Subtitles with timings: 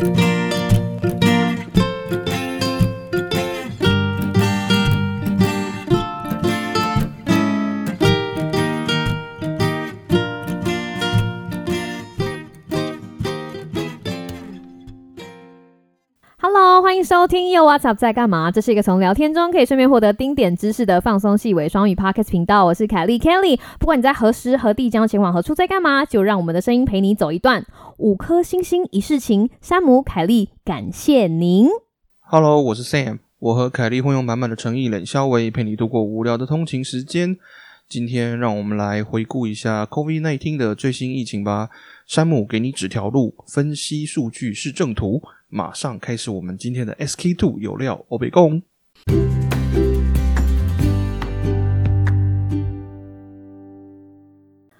[0.00, 0.39] Hello，欢
[17.10, 18.52] 收听 Yo What's Up 在干嘛？
[18.52, 22.64] 这是一个从聊天中可以顺便获得丁点知识的放松细微双语 Podcast 频道。
[22.64, 23.58] 我是凯莉 Kelly。
[23.80, 27.66] 不管你在何时何地将前往何处，在干嘛，就让我们的声音陪你走一段。
[27.96, 31.66] 五颗星星一世情，山姆凯莉，感谢您。
[32.20, 37.36] Hello，我是 Sam，我和凯莉会用满满的诚意、冷笑微陪你度过无聊的通勤时间。
[37.88, 41.70] 今天让我们来回顾一下 COVID-19 的最新疫情吧。
[42.06, 45.20] 山姆给你指条路，分析数据是正途。
[45.52, 48.62] 马上开始我们今天的 SK Two 有料欧北共。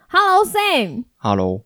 [0.07, 1.65] Hello Sam，Hello，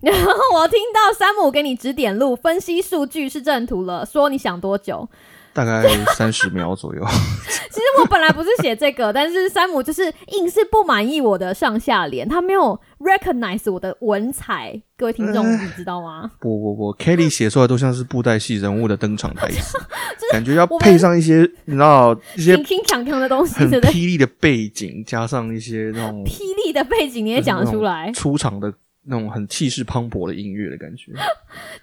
[0.00, 4.06] 然后 我听到山姆给你指点路，分析数据是正途了。
[4.06, 5.08] 说你想多久？
[5.54, 5.82] 大概
[6.16, 7.02] 三十秒左右。
[7.70, 14.80] 其实我本来不是写这个，但是山姆就是硬是不满意我的上下联，他没有 recognize 我的文采。
[14.96, 16.30] 各位听众，你知道吗？
[16.40, 19.78] 不不不，Kelly 写出来都像是布袋戏人物的登场台词，
[20.30, 23.70] 感觉要配上一些你知道一些轻轻强强的东西，很？
[23.80, 28.10] 霹雳的背景，加上一些那种霹雳的背景你也讲得出来。
[28.12, 28.72] 出场的
[29.06, 31.12] 那种很气势磅礴的音乐的感觉。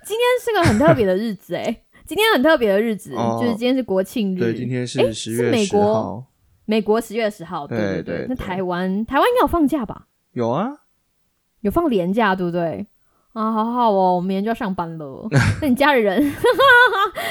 [0.06, 4.40] 今天是个很特别的日子哎、今天很特别的日子，哦就是今天是国庆日。
[4.40, 6.26] 对，今天是诶十月十是美国号，
[6.66, 10.08] 美国十月十号，对对对那台湾台湾应该有放假吧？
[10.34, 10.82] 有啊，
[11.62, 12.86] 有放年假，对不对？
[13.34, 15.28] 啊，好好哦，我明天就要上班了。
[15.62, 16.22] 那你家里人，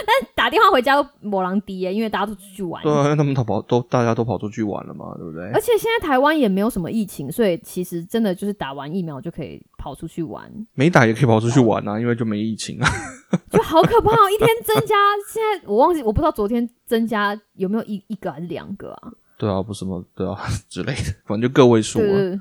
[0.07, 2.83] 但打电话回家都某狼低耶，因为大家都出去玩。
[2.83, 5.61] 对啊，因为他们逃跑都大家都跑出去玩了嘛，对不对而？
[5.61, 12.89] 且现在台湾也没有什么疫情，所以其实真的就是打完疫苗就可以跑出去玩，没打也可以跑出去玩啊，因为就没疫情啊。
[13.51, 14.29] 就好可怕哦！
[14.29, 14.97] 一天增加，
[15.29, 19.13] 现在我忘记，我不知道昨天增加有没有一一个还是两个啊？
[19.39, 20.37] 对啊，不是什么对啊
[20.69, 22.03] 之类的，反正就个位数啊。
[22.03, 22.41] 对对，对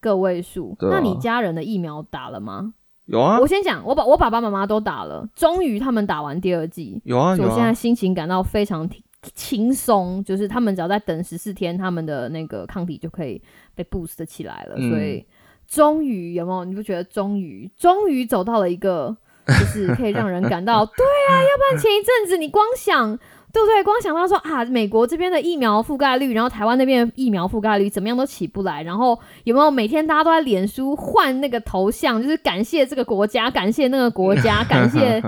[0.00, 0.76] 个位数。
[0.80, 2.74] 啊那你家人的疫苗打了吗？
[3.08, 7.00] 有啊我，先讲，我把我爸爸妈妈都打了，终于他们打完第二季。
[7.04, 7.72] 有啊，我现在啊。
[7.74, 9.02] 心情感到非常轻
[9.34, 13.42] 轻松，就是他们只要再等十四天，他们的那个抗体就可以
[13.74, 14.74] 被 boost 起来了。
[14.76, 15.26] 嗯所以
[15.66, 16.64] 终于有没有？
[16.64, 23.18] 你不觉得终于终于走到了一个，就是可以让人感到 对啊，要不然前一阵子你光想。
[23.52, 23.82] 对不对？
[23.82, 35.22] 光想到说啊，美国这边的疫苗覆盖率，然后台湾那边的疫苗覆盖率怎么样都起不来，然后有没有每天大家都在脸书换那个头像，就是感谢这个国家，感谢 那个国家，感谢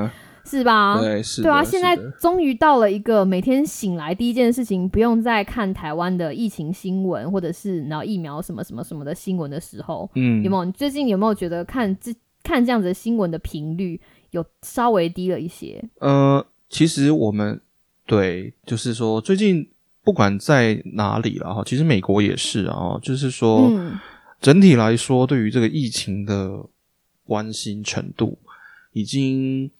[0.45, 0.99] 是吧？
[1.01, 1.43] 对，是。
[1.43, 10.65] 对啊，是现在的终于到了一个每天醒来第一件事情，不用再看台湾的疫情新闻，或者是然后疫苗什么什么什么的新闻的时候，嗯有没有？
[10.65, 14.01] 你最近有没有觉得看这看这样子的新闻的频率
[14.31, 15.83] 有稍微低了一些？
[16.01, 17.61] 呃，其实我们
[18.11, 19.71] 对，就是说最近
[20.03, 23.71] 不管在哪里了哈，其实美国也是啊，就是说。
[23.71, 23.99] 嗯，
[24.41, 26.65] 整体来说，对于这个疫情的
[27.27, 28.39] 关心程度，
[28.95, 29.71] 已经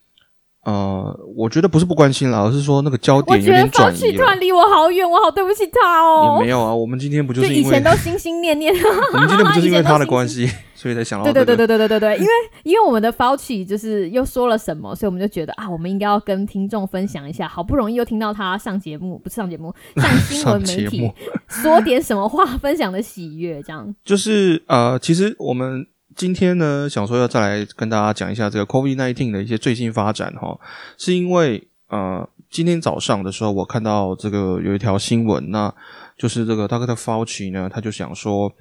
[0.63, 4.39] 呃，我觉得不是不关心了，而是说那个焦我点有觉得方点转移了琦突然。
[4.39, 6.51] 离我好远，我好对不起他哦也没。
[6.51, 8.71] 有啊，我们今天不就就是以因为前都心心念念，
[9.13, 12.31] 我们今天不就是因为他的关系， 所以才想到对这个对对对对对对对，因为
[12.63, 17.47] 因为我们的 Fauci 就是又说了什么，所以我们就觉得啊，我们应该要跟听众分享一下。
[17.47, 21.11] 好不容易又听到他上节目，不是上节目，上新闻媒 体
[21.47, 23.93] 说点什么话，分享的喜悦，这样。
[24.05, 25.85] 就是呃，其实我们
[26.15, 30.59] 今天呢，想说要再来跟大家讲一下这个 COVID nineteen 的一些最新发展哈，
[30.97, 35.73] 是因为呃，今天早上的时候，我看到这个有一条新闻，那
[36.17, 36.95] 就是这个 Dr.
[36.95, 38.51] Fauci 呢，他就想说，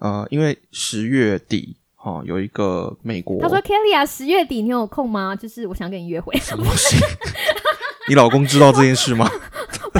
[0.00, 5.34] 呃，因为十月底哈、有一个美国，他说：“Kelly 啊，十月底你有空吗？
[5.34, 6.36] 就是我想跟你约会。
[6.38, 6.96] 什么东西？
[8.08, 9.28] 你老公知道这件事吗？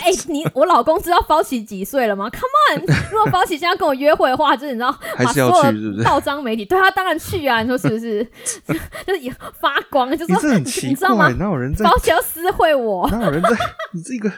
[0.01, 8.25] 哎、你我老公知道 Fauci 几岁了吗？Come on，如果 Fauci 现在跟我约会的话，就是你知道， 还是要去是不是报章媒体对他当然去啊，你说是不是？
[9.07, 9.31] 就是也
[9.61, 13.51] 发光，就说你这很奇你知道吗怪，哪有人在？Fauci 要私会我。”哪有人在？
[13.93, 14.33] 你这个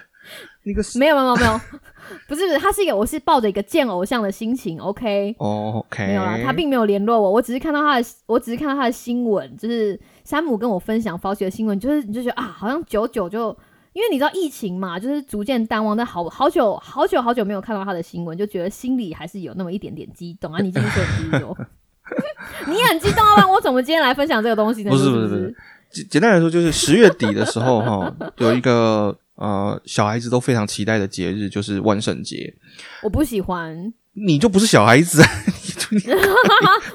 [0.64, 1.61] 那个没有没有没有没有，
[2.26, 13.56] 不是不是，他是一个我是抱着一个见偶像的心情，OK，哦，OK，没有啦，他并没有联络我，我只是看到他的，我只是看到他的新闻，就是山姆跟我分享 Fauci 的新闻，就是你就觉得啊，好像久久就。
[13.93, 20.61] 因为你知道疫情嘛，就是逐渐淡忘，但好好久好久好久没有看到他的新闻，就觉得心里还是有那么一点点激动啊！
[20.62, 21.58] 你今天说，你继续说，
[22.69, 23.44] 你也很激动啊！
[23.49, 24.90] 我怎么今天来分享这个东西呢？
[24.94, 25.56] 不是是不是不是
[25.90, 32.55] 简简单来说，就是十月底的时候哈，有一个呃小孩子都非常期待的节日，就是万圣节。
[33.02, 35.20] 我不喜欢，你就不是小孩子，
[35.67, 36.12] 你就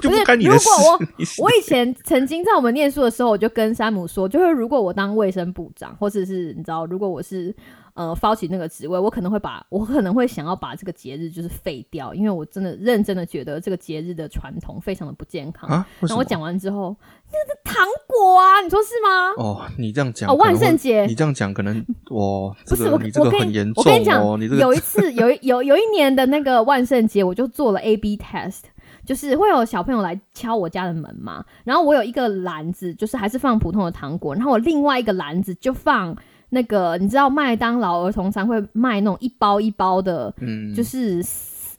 [0.00, 0.98] 就不是干你的事如果我。
[1.44, 7.54] 我以前曾经在我们念书的时候，我就跟山姆说，就是如果我当卫生部长，或者是你知道，如果我是
[7.94, 15.68] 呃 Fauci 那个职位，我可能会把我可能会想要把这个节日就是废掉，因为我真的认真的觉得这个节日的传统非常的不健康。
[15.68, 15.86] 啊？
[16.00, 16.96] 为什么然后我讲完之后，
[17.32, 19.30] 那个糖果啊，你说是吗？
[19.36, 28.62] 哦，你这样讲哦，万圣节你这样讲可能我这不是我，你这个我跟很严重我跟你讲哦，你这个有一次有一有有一年的那个万圣节，我就做了 A B test，
[29.06, 36.14] 就是会有小朋友来敲我家的门嘛，然后我有一个篮子，就是还是放普通的糖果，然后我另外一个篮子就放
[36.50, 41.22] 那个，你知道麦当劳儿童餐会卖那种一包一包的，嗯，就是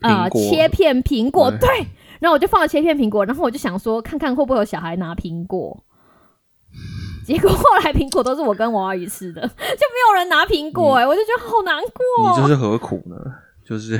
[0.01, 1.87] 呃切片苹果，对对，
[2.19, 5.83] 然后我就放了切片苹果，然后我就想说看看会不会有小孩拿苹果。
[7.25, 12.31] 结果后来苹果都是我跟王阿姨吃的，就没有人拿苹果哎、我就觉得好难过。
[12.31, 13.15] 你这是何苦呢？
[13.65, 13.99] 就是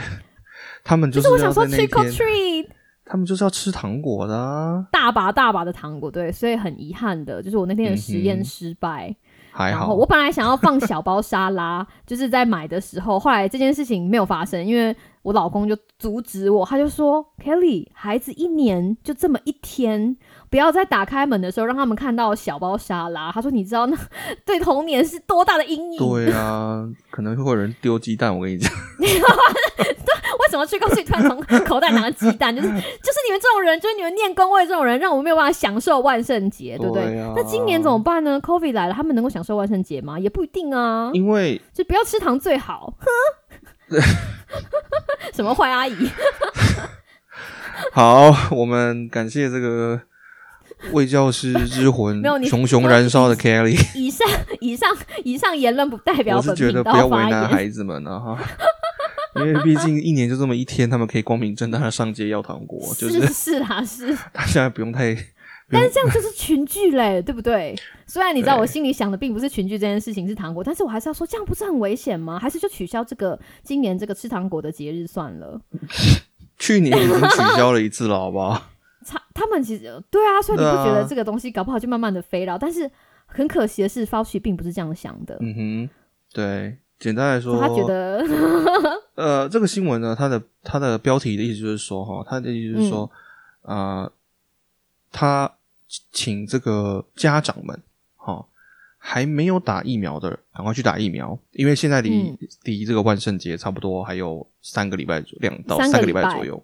[0.84, 2.68] 他们就就是我想说在那一 trick or 天，treat，
[3.10, 9.16] 他们就是要吃糖果的啊，大把大把的糖果，对，所以很遗憾的，就是我那天的实验失败。
[9.50, 20.16] 还好我本来想要放小包沙拉， 就是在买的时候，后来这件事情没有发生，因为我老公就阻止我，他就说：“Kelly，孩子一年就这么一天，
[20.52, 23.98] 不要在打开门的时候让他们看到小包沙拉。”他说：“你知道那
[24.46, 25.98] 对童年是多大的阴影？
[25.98, 28.72] 对啊，可能会有人丢鸡蛋，我跟你讲，
[30.48, 32.56] 为什么去告诉你突然从口袋拿个鸡蛋？
[32.56, 32.82] 就是 就是
[33.28, 37.04] 你们这种人，就是你们念工位这种人，让我们没有办法享受万圣节，对不对？
[37.04, 40.18] 对啊那今年怎么办呢？COVID 来了，他们能够享受万圣节吗？
[40.18, 41.12] 也不一定啊。
[41.14, 42.94] 因为就不要吃糖最好。
[45.36, 46.10] 什么坏阿姨？
[47.92, 50.00] 好，我们感谢这个
[50.94, 54.26] 为教师之魂熊熊燃烧的 Kelly，以上
[54.62, 57.30] 以上以上言论不代表我是觉得不要为。
[57.30, 58.38] 难孩子们啊哈。
[59.46, 65.16] 因为毕竟一年就这么一天，他们可以光明正大的上街要糖果，就是是是啦，是， 大家不用太
[65.70, 67.76] 但是这样就是群聚嘞，对不对？
[68.06, 72.40] 虽然你知道我心里想的并不是群聚这件事情是糖果，但是我还是要说，这样不是很危险吗？
[72.40, 75.60] 还是就取消这个今年这个吃糖果的节日算了？
[76.58, 78.70] 去年已经取消了一次了，好不好？
[79.06, 82.58] 他他们其实对啊，所以你不觉得这个东西搞不好就慢慢的飞了？
[82.58, 82.90] 但是
[83.26, 85.90] 很可惜的是 f a u c i 并不是这样想的，嗯哼，
[86.34, 88.24] 对，简单来说，他觉得。
[89.16, 93.10] 呃，这个新闻呢，它的它的标题的意思就是说，哈，它的意思就是说，
[93.64, 94.12] 嗯呃，
[95.12, 95.52] 他
[96.12, 97.82] 请这个家长们，
[98.16, 98.46] 哈，
[99.00, 102.38] 还没有打疫苗的，赶快去打疫苗，因为现在离、嗯。
[102.64, 106.64] 离这个万圣节差不多还有三个礼拜左，两到三个礼拜拜左右。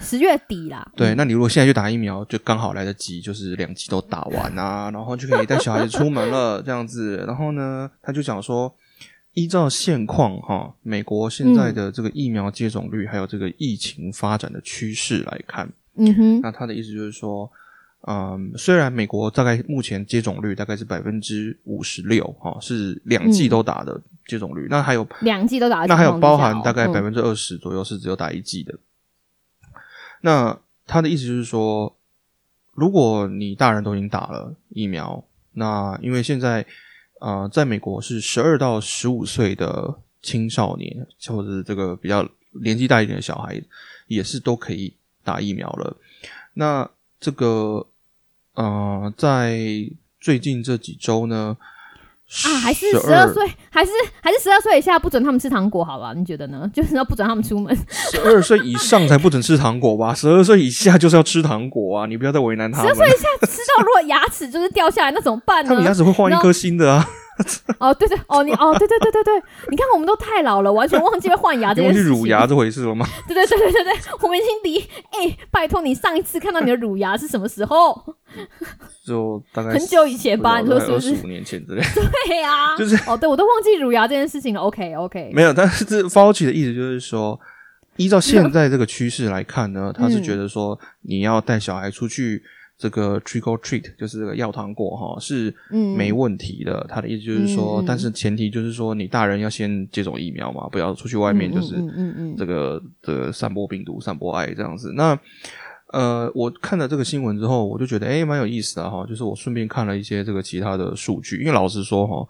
[0.00, 7.22] 十月底啦，对，嗯那你如果现在去打疫苗，就刚好来得及，就是两剂都打完啊，然后就可以带小孩子出门了，这样子。
[7.26, 8.74] 然后呢，他就讲说，
[9.34, 17.50] 依照现况哈，美国现在的这个疫苗接种率，还有这个疫情发展的趋势来看，嗯哼，那他的意思就是说，
[18.08, 26.92] 嗯，虽然美国大概目前接种率大概是百分之五十六哈，是两剂都打的接种率，那还有两剂都打的那还有包含大概嗯。
[26.92, 28.78] 百分之二十左右是只有打一剂的。
[30.22, 31.96] 那他的意思就是说，
[32.72, 36.66] 如果你大人都已经打了疫苗，那因为现在
[37.20, 42.28] 啊，在美国是十二到十五岁的青少年，或者是这个比较
[42.62, 43.62] 年纪大一点的小孩，
[44.08, 45.96] 也是都可以打疫苗了。
[46.54, 46.90] 那
[47.20, 47.86] 这个
[48.54, 49.58] 呃，在
[50.18, 51.56] 最近这几周呢，
[52.30, 53.90] 啊，还是十二岁，还是
[54.22, 56.12] 还是十二岁以下不准他们吃糖果，好吧？
[56.16, 56.64] 你觉得呢？
[56.72, 57.76] 就是要不准他们出门。
[57.88, 60.14] 十二岁以上才不准吃糖果吧？
[60.14, 62.06] 十二岁以下就是要吃糖果啊！
[62.06, 62.94] 你不要再为难他们。
[62.94, 65.92] 十二岁以下吃到如果牙齿就是掉下来，那怎么办呢他们牙？
[65.92, 67.08] 齿会换一颗新的啊！
[67.78, 72.10] 哦，对对，哦你哦，对对对对对，你看我们都太老了，完全忘记会换牙这件事情。
[72.10, 73.06] 乳牙这回事了吗？
[73.26, 74.78] 对对对对对对，我们已经离
[75.10, 78.14] 哎，拜托你上一次看到你的乳牙是什么时候？
[79.06, 80.60] 就大概很久以前吧？
[80.60, 81.14] 你说是不是？
[81.24, 81.82] 五年前之类。
[82.26, 84.60] 对啊， 就是哦，对我都忘记乳牙这件事情了。
[84.60, 87.38] OK OK，没有，但是这 Fauci 的意思就是说，
[87.96, 92.42] 依照现在这个趋势来看呢，他是觉得说你要带小孩出去
[92.80, 96.86] 这个 trick or treat，就是这个药糖果哈，是嗯没问题的。
[96.88, 101.74] 他的意思就是说，但是前提就是说你大人要先接种疫苗嘛，不要出去外面就是
[102.38, 104.94] 这个这个散播病毒、散播爱这样子。
[104.96, 105.18] 那
[105.92, 109.04] 呃，我看了这个新闻之后，我就觉得诶蛮有意思的哈。
[109.06, 112.26] 就是我顺便看了一些这个其他的数据，因为老实说哈，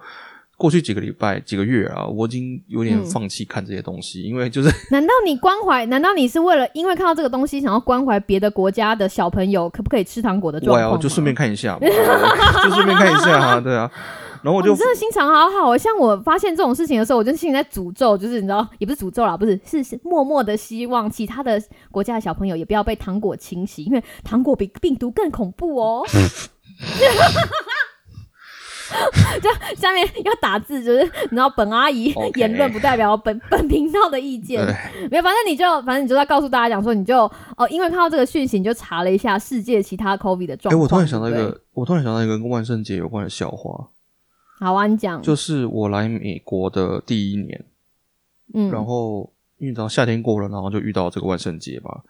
[0.61, 5.87] 过去几个礼拜、几个月啊，我已经有点嗯放弃看这些东西，因为就是 难道你关怀？
[5.87, 10.99] 难道你是为了因为看到这个东西，想要关怀别的国家的小朋友可不可以吃糖果的状我况我？
[10.99, 13.90] 就顺便看一下 就顺便看一下啊，对啊。
[14.43, 15.79] 然后我就真的心肠好好哦。
[15.79, 26.07] 像我发现这种事情的时候，我就心里在诅咒，就是你知道，也不是诅咒啦，不是，是是默默的希望其他的国家的小朋友也不要被糖果侵袭，因为糖果比病毒更恐怖哦。
[29.40, 34.64] 就下面要打字，就是你知道，本阿姨言论不代表本 本频道的意见。
[35.11, 37.25] 没有，反正你就反正你就在告诉大家讲说，你就
[37.56, 40.82] 哦，因为看到这个讯息，你就查了一下世界其他 COVID 的状哎，况。
[40.82, 43.88] 我突然想到一个，我突然想到一个跟万圣节有关的笑话，
[44.59, 47.64] 好啊，你讲，就是我来美国的第一年，
[48.54, 52.00] 嗯，然后因为你知道夏天过了，然后就遇到这个万圣节嘛。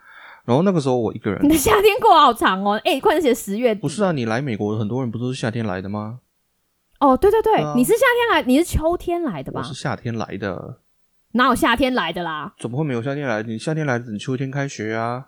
[0.46, 3.82] 然后那个时候我一个人你，的夏天过得好长哦，哎、快点写十月底。
[3.82, 6.20] 不是啊，你来美国很多人不都是夏天来的吗？
[7.00, 9.64] 哦，对对对，啊你是夏天来，你是秋天来的吧我？
[9.66, 10.78] 是夏天来的，
[11.32, 12.54] 哪有夏天来的啦？
[12.58, 13.42] 怎么会没有夏天来？
[13.42, 15.26] 你夏天来的，你秋天开学啊？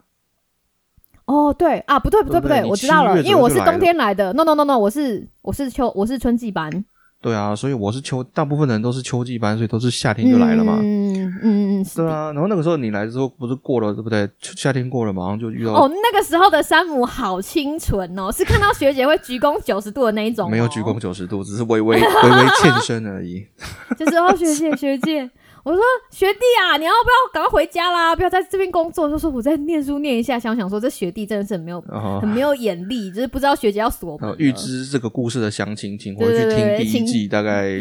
[1.24, 4.32] 哦，对啊，不对不对不对，对不对你我知道了，月因为我是冬左右就来了天来的。
[4.34, 6.84] No No No No，我是我是秋我是春季班，
[7.22, 10.80] 对啊，所以我是秋，大部分人都是秋季班，所以都是夏天就来了嘛。
[10.82, 11.86] 嗯嗯嗯。
[11.94, 14.28] 对啊，然后那个时候你来之后，不是过了对不对？
[14.40, 23.46] 夏天过了，马上就遇到、哦，那个时候的山姆好清纯哦，是看到学姐会鞠躬九十度的那一种、哦，没有鞠躬，九十度，只是微微微微欠身而已。
[23.96, 25.30] 就是哦，学姐学姐，
[25.64, 28.16] 我说学弟啊，你要不要赶快回家啦？
[28.16, 29.08] 不要在这边工作。
[29.08, 31.80] 就说我在念书念一下，想想说这学弟真的是很没有
[32.20, 37.80] 很没有眼力，就是不知道学姐要锁门预知这个故事的详情，请回去听第一季，大概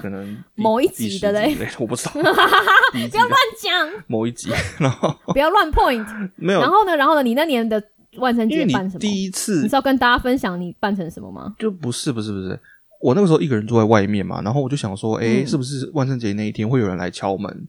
[0.00, 2.12] 可能某一集的嘞 我不知道。
[2.92, 6.30] 不要乱讲，某一集，然后不要乱 point。
[6.36, 7.82] 没有 然，后呢，然后呢，你那年的
[8.18, 8.98] 万圣节办什么？
[9.00, 11.54] 第一次你是要跟大家分享你办成什么吗？
[11.58, 12.60] 就不是不是不是，
[13.02, 17.68] 我那个时候一个人住在外面嘛，然后我就想说，哎、嗯是不是万圣节那一天会有人来敲门，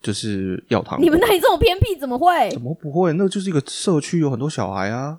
[0.00, 1.04] 就是要糖果？
[1.04, 2.62] 你们那里这么偏僻，怎么会怎？
[2.62, 3.12] 么不会？
[3.14, 5.18] 那就是一个社区，有很多小孩啊，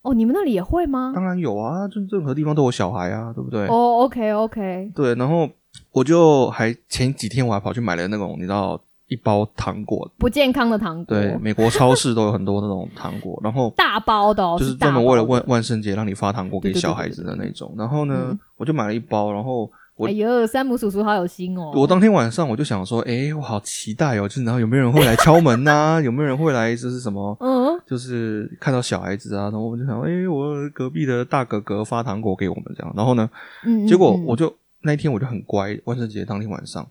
[0.00, 1.12] 哦，你们那里也会吗？
[1.14, 3.66] 当然有啊，就任何地方都有小孩啊，对不对？
[3.66, 5.48] 哦，OK OK，对，然后
[5.92, 17.74] 我就还前几天我还跑去买了那种你知道一包糖果，不健康的糖果，对，美国超市都有很多那种糖果，然后 大包的哦，就是专门为了万万圣节让你发糖果给小孩子的那种。
[17.78, 21.72] 然后呢嗯，我就买了一包，然后我哎呦，山姆叔叔好有心哦。
[21.74, 27.36] 我当天晚上我就想说，哎，我好期待哦，就是然后有没有人会来敲门呐、 有没有人会来就是什么？
[27.40, 33.30] 嗯，就是看到小孩子啊，然后我就想，哎，我隔壁的大哥哥发糖果给我们这样，然后呢，
[33.64, 34.24] 嗯，结果嗯。
[34.26, 36.86] 我就那一天我就很乖，万圣节当天晚上，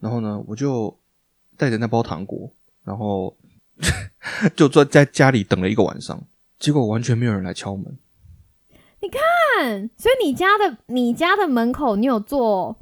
[0.00, 0.94] 然后呢，我就
[1.56, 2.50] 带着那包糖果，
[2.84, 3.36] 然后
[4.54, 6.20] 就坐在家里等了一个晚上，
[6.58, 7.96] 结果完全没有人来敲门。
[9.00, 12.76] 你看，所以你家的你家的门口，你有做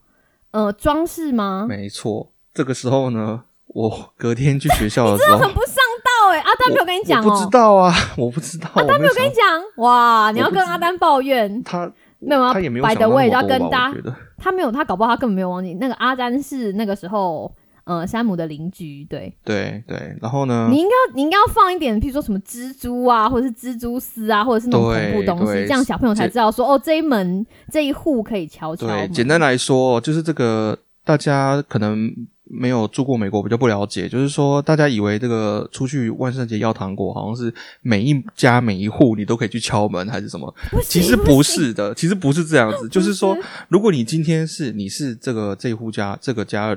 [0.53, 1.67] 呃装饰吗？
[1.69, 17.53] 没错，这个时候呢，我隔天去学校的时候，很不上道哎、阿丹没有跟你讲哦、我不知道啊，我不知道，阿丹没有跟你讲，哇，你要跟阿丹抱怨，他没有啊他也没有 the 到那要跟大么多吧，家我觉得他没有，他搞不好他根本没有忘记那个阿丹是那个时候
[17.85, 32.11] 呃山姆的邻居，对，对对，然后呢你，应该你应该要放一点，譬如说什么蜘蛛啊，或者是蜘蛛丝啊，或者是那种恐怖东西，这样小朋友才知道说哦这一门这一户可以敲敲对，简单来说，就是这个大家可能
[32.45, 34.09] 没有住过美国，比较不了解。
[34.09, 40.55] 就是说，大家以为这个出去万圣节要糖果，好像是每一家每一户你都可以去敲门，还是什么？
[40.85, 42.89] 其实不是的，其实不是这样子。
[42.91, 43.37] 就是说，
[43.69, 46.77] 如果你今天是你是这个这一户家这个家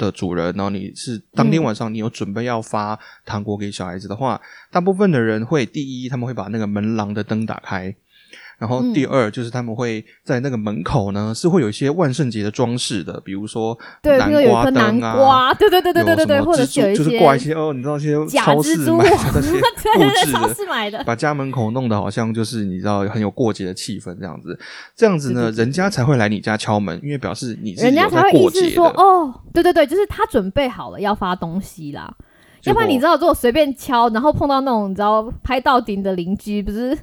[0.00, 4.40] 的主人，然后你是当天晚上你有准备要发糖果给小孩子的话，
[4.72, 7.94] 大部分的人会第一他们会把那个门廊的灯打开。
[8.60, 19.52] 然后第嗯二就是他们会在那个门口呢，是会有一些万圣节的装饰的，比如说对，南比如有一南灯啊，瓜，对对对对对对对，或者是有一些挂一些哦，你知道一些假超市买的那些
[19.96, 24.56] 布置的，超市买的，把家门口弄得好像就是你知道很有过节的气氛这样子，
[24.94, 28.86] 这样子呢，人家才会来你家敲门，因为表示你是人家才会意过节识说。
[28.88, 32.14] 哦，对对对，就是他准备好了要发东西啦。
[32.64, 36.94] 要不然你知道，如果随便敲，然后碰到那种你知道拍到顶的邻居，不是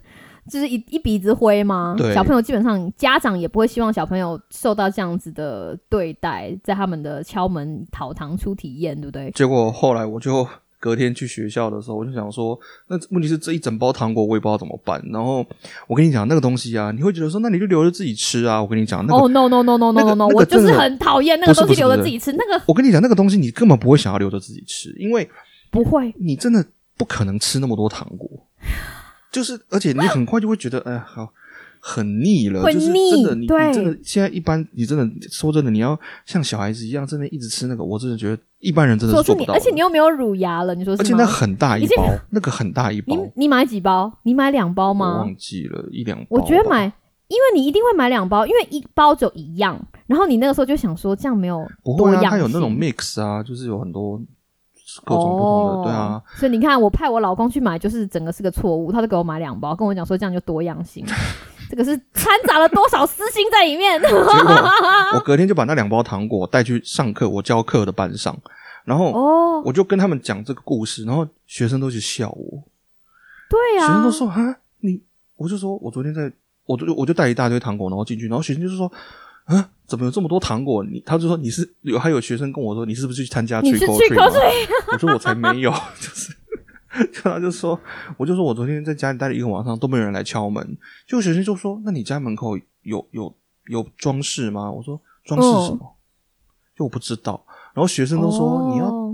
[0.49, 1.95] 就是一一鼻子灰吗？
[1.97, 9.31] 对小朋友基本上家长也不会希望小朋友受到这样子的对待，在他们的敲门讨糖出体验，对不对？
[9.31, 10.47] 结果后来我就
[10.79, 15.01] 隔天去学校的时候，我就想说，那问题是这一整包糖果我也不知道怎么办。
[15.11, 15.45] 然后
[15.87, 18.61] 我跟你讲，那个东西啊，你会觉得说，那你就留着自己吃啊。
[18.61, 25.27] 我跟你讲，那个、哦、no no no no no no no，我就是很讨厌那个东西留着自己吃，那个我跟你讲，那个东西你根本不会想要留着自己吃，因为
[25.71, 26.13] 不会。
[26.19, 26.63] 你真的
[26.95, 28.29] 不可能吃那么多糖果，
[29.37, 31.31] 就是而且你很快就会觉得，哎呀，好。
[31.79, 39.53] 很腻了，就是真的，你对你真的现在一般，你真的说真的，你要像小孩子一样，真的一直吃那个，我真的觉得一般人真的做不到。
[39.53, 41.05] 而且你又没有乳牙了，你说是吗？
[41.05, 44.11] 而且那很大一包，那个很大一包，你你买几包？
[44.23, 45.17] 你买两包我吗？
[45.19, 46.25] 忘记了一两包。
[46.31, 46.91] 我觉得买
[47.27, 49.79] 因为你一定会买两包，因为一包就一样。
[50.07, 54.19] 然后你那个时候就想说，这样没有不会啊，它有那种 mix 啊，就是有很多
[55.03, 56.21] 各种不同的，哦对啊。
[56.35, 61.05] 所以你看，我派我老公去买，就是整个是个错误，他就给我买两包，跟我讲说这样就多样性。
[61.69, 64.01] 这个是掺杂了多少私心在里面？
[64.01, 64.19] 结果
[65.15, 68.37] 我隔天就把那两包糖果带去上课，我教课的班上，
[68.85, 72.63] 然后哦，我就跟他们讲这个故事，然后学生都去笑我，
[73.49, 75.01] 对啊学生都，说啊，你，
[75.35, 76.31] 我就说我昨天在，
[76.65, 78.91] 我就我就带一大堆糖果，然后进去，然后学生就是说。
[79.47, 80.83] 啊，怎么有这么多糖果？
[80.83, 84.41] 你他就说你是有，还有学生跟我说你是不是去参加你 trick 是 or 去 treat 吗口水？
[84.93, 86.33] 我说我才没有， 就是，
[87.11, 87.79] 就他就说，
[88.17, 90.77] 我就说我昨天在家里待了一个晚上，都没有人来敲门。
[91.07, 93.33] 就学生就说，那你家门口有有
[93.67, 94.69] 有装饰吗？
[94.71, 95.95] 我说装饰什么？
[96.75, 97.45] 就我不知道。
[97.73, 99.06] 然后学生都说、你要哦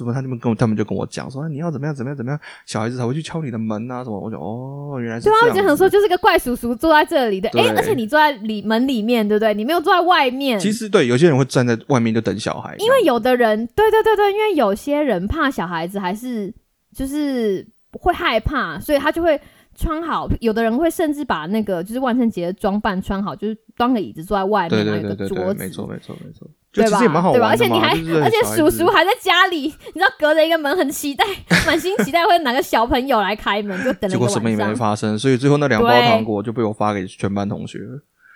[0.00, 0.12] 怎么？
[0.14, 4.18] 他们跟我他们就跟我讲说你要怎么样怎么样怎么样，小孩子才会去敲你的门啊什么。
[4.18, 5.60] 我就哦，原来是对啊，这样子。
[5.60, 9.54] 我就想说，就是个怪叔叔坐在这里的，对哎，而且你坐在里门里面，对不对？
[9.54, 10.58] 你没有坐在外面。
[10.58, 16.52] 其实对有些人会站在外面就等小孩，因为有的人，对对对对，因为有些人怕小孩子还是
[16.94, 19.40] 就是会害怕，所以他就会
[19.74, 20.28] 穿好。
[20.40, 26.96] 有的人会甚至把那个就是万圣节的装扮穿好，就是端个椅子坐在外面，对然后有对对对对，个桌子，没错没错没错，就对吧？
[26.96, 27.48] 其实也蛮好对吧？
[27.48, 27.76] 玩的嘛。
[27.80, 31.24] 而且你还，而且叔叔还在家里，你知道隔着一个门，很期待，
[31.66, 34.74] 满心期待会哪个小朋友来开门，就等了结果什么也没。
[34.74, 37.78] 发生，所以最后那两包糖果就被我发给全班同学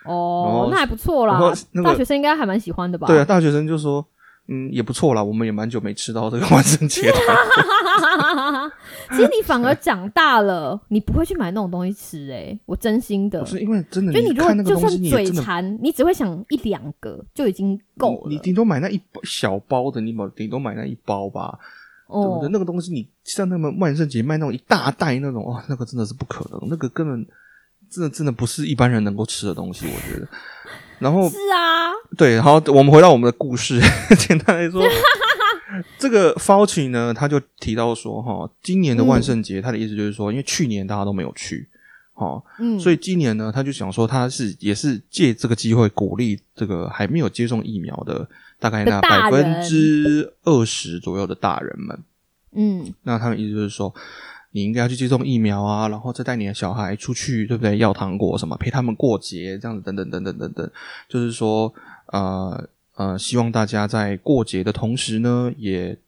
[0.04, 1.40] 哦那还不错啦，
[1.72, 3.06] 那个大学生应该还蛮喜欢的吧？
[3.06, 4.04] 对啊，大学生就说，
[4.46, 7.16] 嗯，也不错啦，我们也蛮久没吃到这个 万圣节的。
[9.10, 13.46] 其实你反而长大了，你不会去买那种东西吃、欸，我真心的不。
[13.46, 18.28] 是因为真的，就你如果就算嘴馋，你只会想一两个就已经够了。
[18.28, 21.58] 你顶多买那一小包的，你买顶多买那一包吧，
[22.08, 27.26] 哦对？，那个东西你像那么万圣节卖那种一大袋那种，哦，那个真的是不可能，那个根本
[27.88, 30.28] 真的真的不是一般人能够吃的东西，我觉得。
[30.98, 33.80] 然后是啊，对，好，我们回到我们的故事。
[34.18, 34.82] 简单来说，
[35.98, 41.68] 这个 Fauci 呢，他就提到说，哈，今年的万圣节，他的意思就是说，因为去年大家都没有去，
[42.12, 48.26] 哈，嗯，所以以今年呢，他就想说，他是也是借这个机会鼓励这个还没有接种疫苗的
[48.58, 51.98] 大概那百分之二十左右的大人们，
[52.54, 53.92] 嗯，那他们意思就是说，
[54.54, 57.76] 你应该要去接种疫苗啊，然后再带你的小孩出去，对不对？
[57.78, 60.70] 要糖果什么，陪他们过节，这样子等等等等等等，
[61.08, 61.74] 就是说，
[62.12, 65.98] 呃呃，希望大家在过节的同时呢，也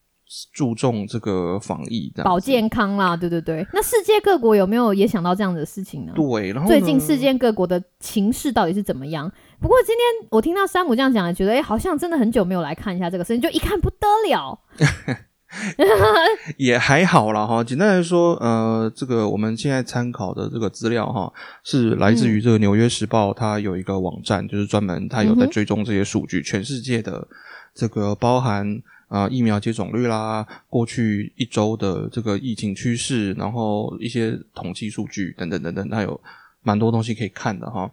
[0.52, 2.38] 注重这个防疫，这样保。
[2.38, 3.66] 健康啦，对对对。
[3.72, 6.12] 那世界各国有没有也想到这样的事情呢？
[6.14, 9.28] 对，然后最近世界各国的情势到底是怎么样？
[9.60, 14.60] 不过今天我听到山姆这样讲，觉得哎、诶好像真的很久没有来看一下这个事情，就一看不得了。
[16.56, 17.62] 也还好啦哈。
[17.62, 21.32] 简单来说，呃，这个我们现在参考的这个资料哈，
[21.64, 27.26] 是来自于这个《纽约时报》，它有一个网站，就是专门它有在追踪这些数据，全世界的
[27.74, 28.66] 这个包含
[29.08, 36.20] 啊、呃疫苗接种率啦，过去一周的这个疫情趋势，然后一些统计数据等等等等，它有
[36.62, 37.90] 蛮多东西可以看的哈。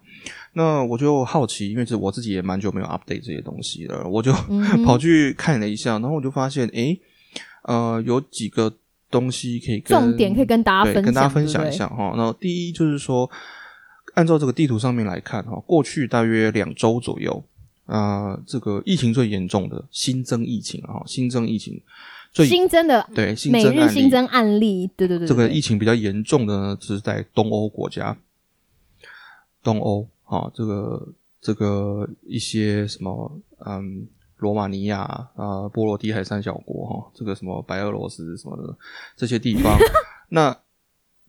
[0.53, 4.31] 那我就好奇，因为这我自己也蛮久没有 update 这些东西了，我就
[4.83, 6.99] 跑去看了一下，然后我就发现，诶，
[7.63, 8.73] 呃，有几个
[9.09, 12.13] 东西可以跟重点可以跟大家分享，跟大家分享一下哈。
[12.17, 13.29] 那第一就是说，
[14.15, 17.43] 按照这个地图上面来看哈，过去大约两周左右，
[17.85, 21.81] 啊，这个疫情最严重的新增疫情啊，新增疫情
[22.31, 28.17] 最新增的对新每增新增案例，对对对这个疫情比较严重的呢，是在东欧国家，
[29.61, 31.07] 东欧啊，这个
[31.39, 34.07] 这个一些什么嗯。
[34.43, 34.99] 罗马尼亚
[35.35, 38.77] 啊、波罗的海三小国哈，这个什么白俄罗斯什么的
[39.15, 39.75] 这些地方，
[40.29, 40.55] 那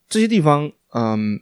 [0.08, 1.40] 这些地方，嗯，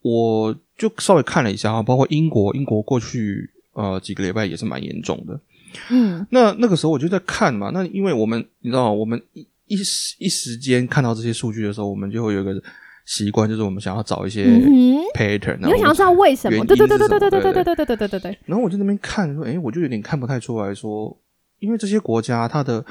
[0.00, 5.38] 我就稍微看了一下哈，包括英国，英国过去呃几个礼拜也是蛮严重的。
[5.90, 12.62] 嗯，那那个时候我就在看嘛，那因为我们你知道，我们一一时一时间看到这些数据的时候，我们就会有一个
[13.08, 16.62] 习惯，就是我们想要找一些嗯 pattern，、你会想要知道为什么？
[16.66, 17.64] 对对对对是什么对对对对。
[17.64, 21.18] 对对对对对对，然后我就在那边看说，哎，我就有点看不太出来说，
[21.58, 22.84] 因为这些国家它的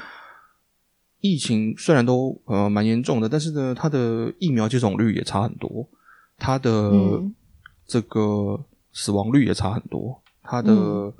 [1.20, 5.88] 疫情虽然都呃蛮严重的，但是呢，它的疫苗接种率也差很多，
[6.36, 7.34] 它的嗯。
[7.86, 11.14] 这个死亡率也差很多，它的嗯。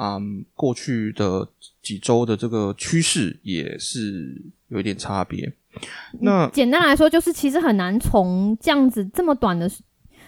[0.00, 1.48] 嗯过去的
[1.82, 5.52] 几周的这个趋势也是有一点差别。
[6.20, 9.70] 那简单来说，就是其实很难从这样子这么短的。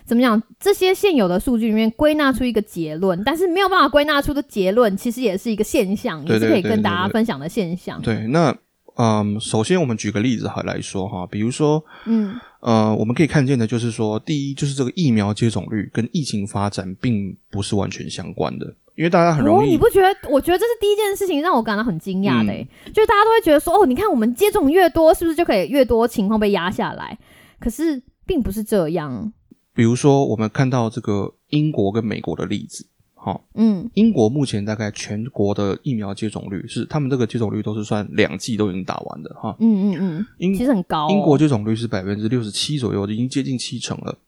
[0.03, 0.43] 怎么讲？
[0.59, 8.01] 这些现有的数据里面归纳出一个结论，但是没有办法归纳出的结论，其实也是一个现象，也是可以跟大家分享的现象。
[8.03, 8.53] 对，那
[8.97, 20.29] 嗯，首先我们举个例子哈来说哈，比如说嗯呃，我们可以看见的就是说，第一就是这个疫苗接种率跟疫情发展并不是完全相关的，因为大家很容哦，易你不觉得？
[20.29, 22.53] 我觉得这是第一件事情让我感到很惊讶的、
[22.93, 27.19] 就是大家都会觉得说，哦，你看我们接种越多，是不是就可以越多情况被压下来？
[27.59, 29.33] 可是并不是这样。
[29.75, 32.87] 比如说我们看到这个英国跟美国的例子，
[33.23, 39.55] 好、嗯英国目前大概全国的疫苗接种率是，他们这个接种率都是算两剂都已经打完的哈。
[39.61, 41.11] 嗯嗯嗯，英其实很高、哦。
[41.11, 44.19] 英国接种率是百分之六十七左右，已经接近七成了。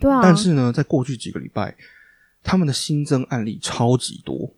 [0.00, 1.76] 对啊，但是呢，在过去几个礼拜，
[2.42, 4.52] 他们的新增案例超级多，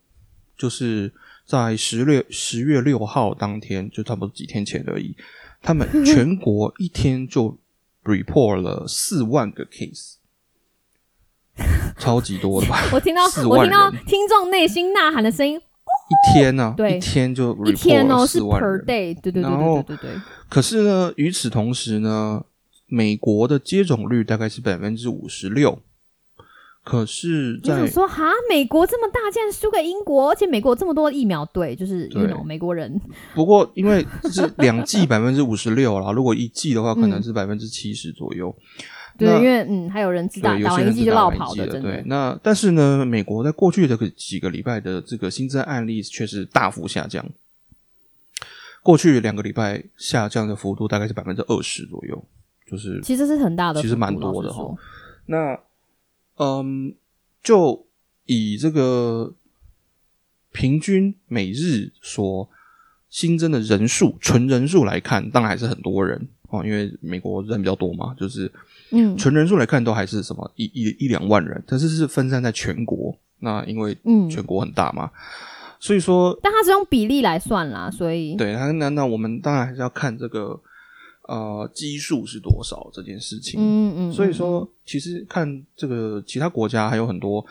[0.56, 1.12] 就是
[1.44, 5.14] 在十月十月六号当天，就差不多几天前而已，
[5.60, 7.58] 他们 全国一天就
[8.04, 10.14] report 了四万个 case，
[11.98, 12.78] 超级多的吧？
[12.92, 18.84] 我听到我听到听众内心呐喊的声音，一天呢、对一天就一天哦是 per。
[18.84, 20.10] day，对对对对对对对。
[20.48, 22.42] 可是呢，与此同时呢，
[22.86, 25.78] 美国的接种率大概是百分之五十六。
[26.82, 32.98] 可是我想在，说哈，美国这么大，竟然输给英国，而且美国有这么多疫苗队，就是对 you know 美国人，
[33.34, 38.52] 不过因为是两剂 百分之五十六啦，如果一剂的话，可能嗯是百分之七十左右。
[39.26, 41.66] 对，因为嗯，还有人只打对，有打完一剂就落跑的。
[41.80, 47.24] 对那但是呢，美国在过去的几个礼拜的这个新增案例却是大幅下降。
[48.82, 52.24] 过去两个礼拜下降的幅度大概是百分之二十左右，
[52.66, 54.74] 就是其实是很大的，其实蛮多的哈
[55.26, 55.60] 那
[56.36, 56.94] 嗯，
[57.42, 57.86] 就
[58.24, 59.34] 以这个
[60.50, 62.48] 平均每日所
[63.10, 68.50] 新增的人数，纯人数来看，当然还是很多人哦，因为美国人比较多嘛，就是
[68.90, 73.16] 嗯纯人数来看都还是什么一一一两万人，但是是分散在全国。
[73.42, 75.10] 那因为嗯，全国很大嘛，
[75.78, 80.60] 所以说但它是用比例来算啦，所以对，那那那我们当然还是要看这个
[81.22, 83.58] 呃基数是多少这件事情。
[83.58, 87.42] 嗯嗯，嗯所以说，其实看这个其他国家还有很多，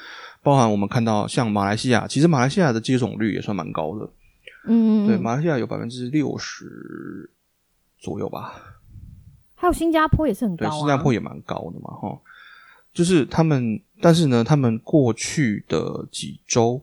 [0.44, 4.06] 包含我们看到像马来西亚，其实马来西亚的接种率也算蛮高的。
[4.68, 7.28] 嗯嗯，对，嗯马来西亚有百分之六十
[7.98, 8.62] 左右吧。
[9.60, 12.18] 还有新加坡也是很高对，啊，新加坡也蛮高的嘛，哈。
[12.92, 16.82] 就是他们，但是呢，他们过去的几周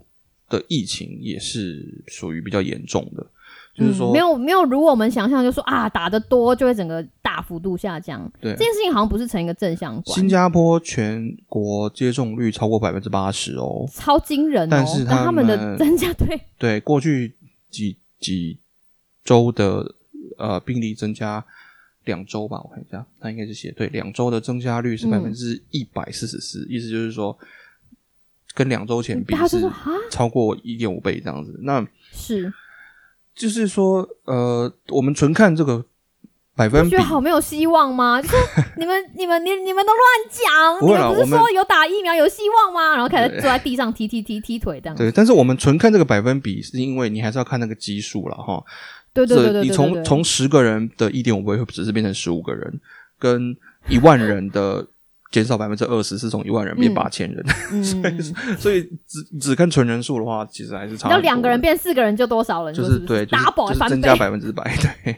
[0.49, 3.27] 的疫情也是属于比较严重的，
[3.75, 8.53] 就是说，嗯、没有没有如我们想象，就说啊打的多就会整个大幅度下降，对。
[8.53, 13.85] 这件事情好像不是成一个正向关，新加坡全国接种率超过百分之八十哦。
[13.93, 17.35] 超惊人哦，但是他他们的增加对，对，过去
[17.69, 18.57] 几几
[19.25, 19.93] 周的
[20.39, 21.45] 呃病例增加
[22.07, 27.37] 两周吧，我看一下，他应该是写对，两周的增加率是嗯百分之一百四十四，意思就是说
[28.55, 31.55] 跟两周前比是哈超过一点五倍这样子。
[31.63, 32.51] 那是，
[33.35, 35.85] 就是说，呃，我们纯看这个
[36.55, 38.23] 百分比我觉得，好没有希望吗？
[38.23, 38.35] 就是
[38.79, 42.95] 你们你们你你们都乱讲，你们不是说有打疫苗有希望吗？
[42.95, 48.65] 然后开始坐在地上踢踢踢踢腿这样，对，但是我们纯看这个百分比，是因为你还是要看那个基数了哈。
[49.25, 52.81] 对对对你从从十个人的一点五倍，会只是变成十五个人，
[53.19, 53.57] 跟
[53.89, 54.85] 一万人的
[55.31, 57.45] 减少百分之二十，是从一万人变嗯八千人，
[58.59, 61.09] 所以只只看纯人数的话，其实还是差。
[61.11, 62.75] 要两个人变四个人就多少人？
[62.75, 65.17] 就是不对，就是 double 就是增加百分之百，对。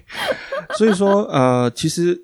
[0.76, 2.20] 所以说，呃，其实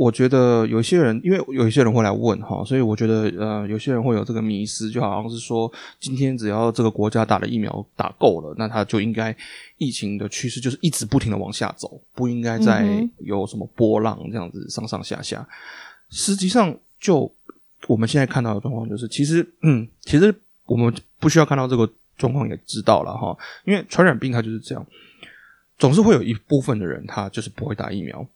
[0.00, 9.36] 我觉得有些人，因为有一些人会来问哈，所以我觉得呃，有些人会有这个迷失，就好像是说，今天只要这个国家打了疫苗打够了，那他就应该
[9.76, 15.46] 疫情的趋势就是一直不停的往下走，不应该再有什么波浪这样子上上下下。
[16.08, 17.30] 实际上，就
[17.86, 20.34] 我们现在看到的状况就是，其实嗯，其实
[20.64, 21.86] 我们不需要看到这个
[22.16, 23.36] 状况也知道了哈，
[23.66, 24.86] 因为传染病它就是这样，
[25.76, 28.26] 总是会有一部分的人他就是不会打疫苗，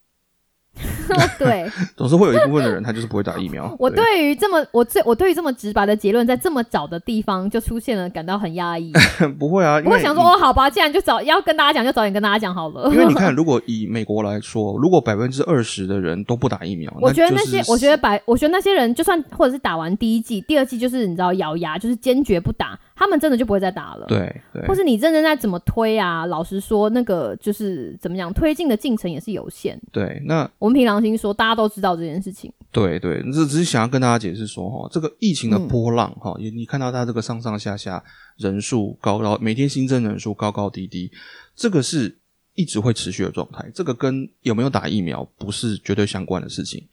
[1.37, 3.75] 对总是会有一部分的人他就是不会打疫苗。
[3.79, 8.93] 我对对于这么我最我对于这么直白的结论，在这么早的地方就出现了，感到很压抑。
[9.37, 12.89] 不会啊，因为我会想说，哦，好吧，既然就早要跟大家讲，就早点跟大家讲好了。
[12.93, 26.25] 因为你看，如果以美国来说，如果百分之二十的人都不打疫苗，我觉得那就是些，我觉得百，我觉得那些人，就算或者是打完第一季、第二季，就是你知道咬牙，就是坚决不打，他们真的就不会再打了。，对对或是你认真在怎么推啊？
[26.25, 29.79] 老实说，那个就是怎么讲，推进的进程也是有限。
[29.91, 32.51] 对，那我们凭良心说，大家都知道这件事情。
[32.71, 38.03] 对对，这只是想要跟大家解释说哈，这个疫情的嗯波浪哈，也、你看到它这个上上下下
[38.37, 41.11] 人数高高，每天新增人数高高低低，
[41.55, 42.17] 这个是
[42.55, 43.63] 一直会持续的状态。
[43.75, 46.83] 这个跟有没有打疫苗不是绝对相关的事情。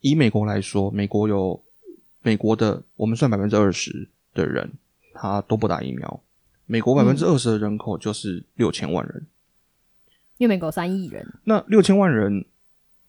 [0.00, 1.62] 以美国来说，美国有
[2.22, 4.72] 美国的我们算百分之二十的人，
[5.12, 6.20] 他都不打疫苗。
[6.64, 9.26] 美国百分之二十的人口就是六千万人。
[10.38, 12.44] 因为美国三亿人，那六千万人，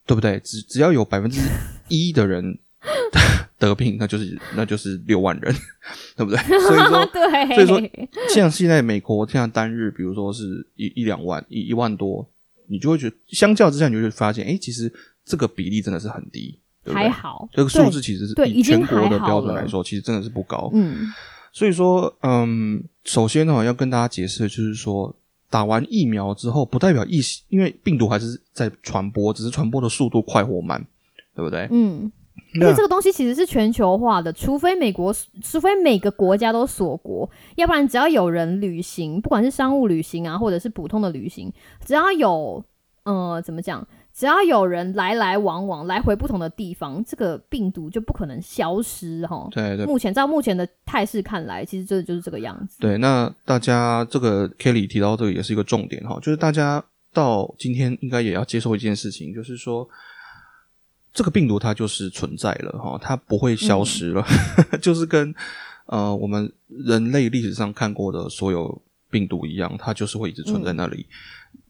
[0.06, 0.40] 对不对？
[0.40, 1.40] 只只要有百分之
[1.88, 2.58] 一的人
[3.58, 5.56] 得病，那就是那就是六万人，
[6.18, 6.38] 对不对？
[6.68, 7.82] 所以说，对，所以说
[8.30, 12.28] 像现在美国现在单日，比如说是一一两万，一一万多，
[12.68, 14.92] 你就会觉得相较之下，你就会发现，哎，其实
[15.24, 20.70] 这个比例真的是很低，对不对还好，这个数字其实是以全国的标准来说，其实真的是不高。
[20.74, 21.08] 嗯，
[21.54, 25.16] 所以说，嗯，首先呢，要跟大家解释的就是说，
[25.54, 30.84] 打完疫苗之后，不代表疫，因为病毒还是在传播，只是传播的速度快或慢，
[31.36, 31.68] 对不对？
[31.70, 32.12] 嗯，
[32.56, 35.14] 而那且这个东西其实是全球化的，除非美国，
[35.44, 41.54] 除非每个国家都锁国，要不然只要有人旅行，不管是商务旅行啊，或者是普通的旅行，
[41.86, 42.66] 只要有
[43.04, 49.48] 呃怎么讲，只要有人来来往往，来回不同的地方，这个病毒就不可能消失哈。
[49.52, 52.78] 对对目前照目前的态势看来，其实这就是这个样子。
[52.80, 59.88] 对，那大家这个 Kelly 提到这个也是一个重点哈，就是大家到今天应该也要接受一件事情，就是说。
[61.16, 64.26] 这个病毒它就是存在了哈，它不会消失了，
[64.82, 65.32] 就是跟
[65.86, 71.06] 呃我们人类历史上看过的所有病毒一样，它就是会一直存在那里。
[71.08, 71.14] 嗯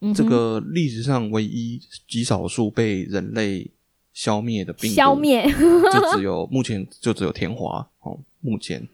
[0.02, 3.70] 哼这个历史上唯一极少数被人类
[4.14, 5.44] 消灭的病毒，消灭，
[5.92, 8.20] 就只有目前就只有天花哦。
[8.42, 8.86] 目前，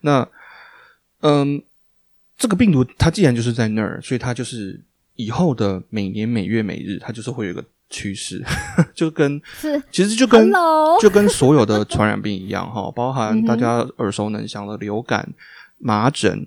[0.00, 0.28] 那
[1.20, 1.62] 嗯，
[2.36, 4.80] 这个病毒它既然就是在那儿，所以它就是
[5.14, 8.42] 以后的每年每月每日，它就是会有一个趋势，
[8.92, 10.50] 就跟是其实就跟
[11.00, 15.32] 就跟所有的传染病一样哈，包含大家耳熟能详的流感、
[15.78, 16.46] 麻疹。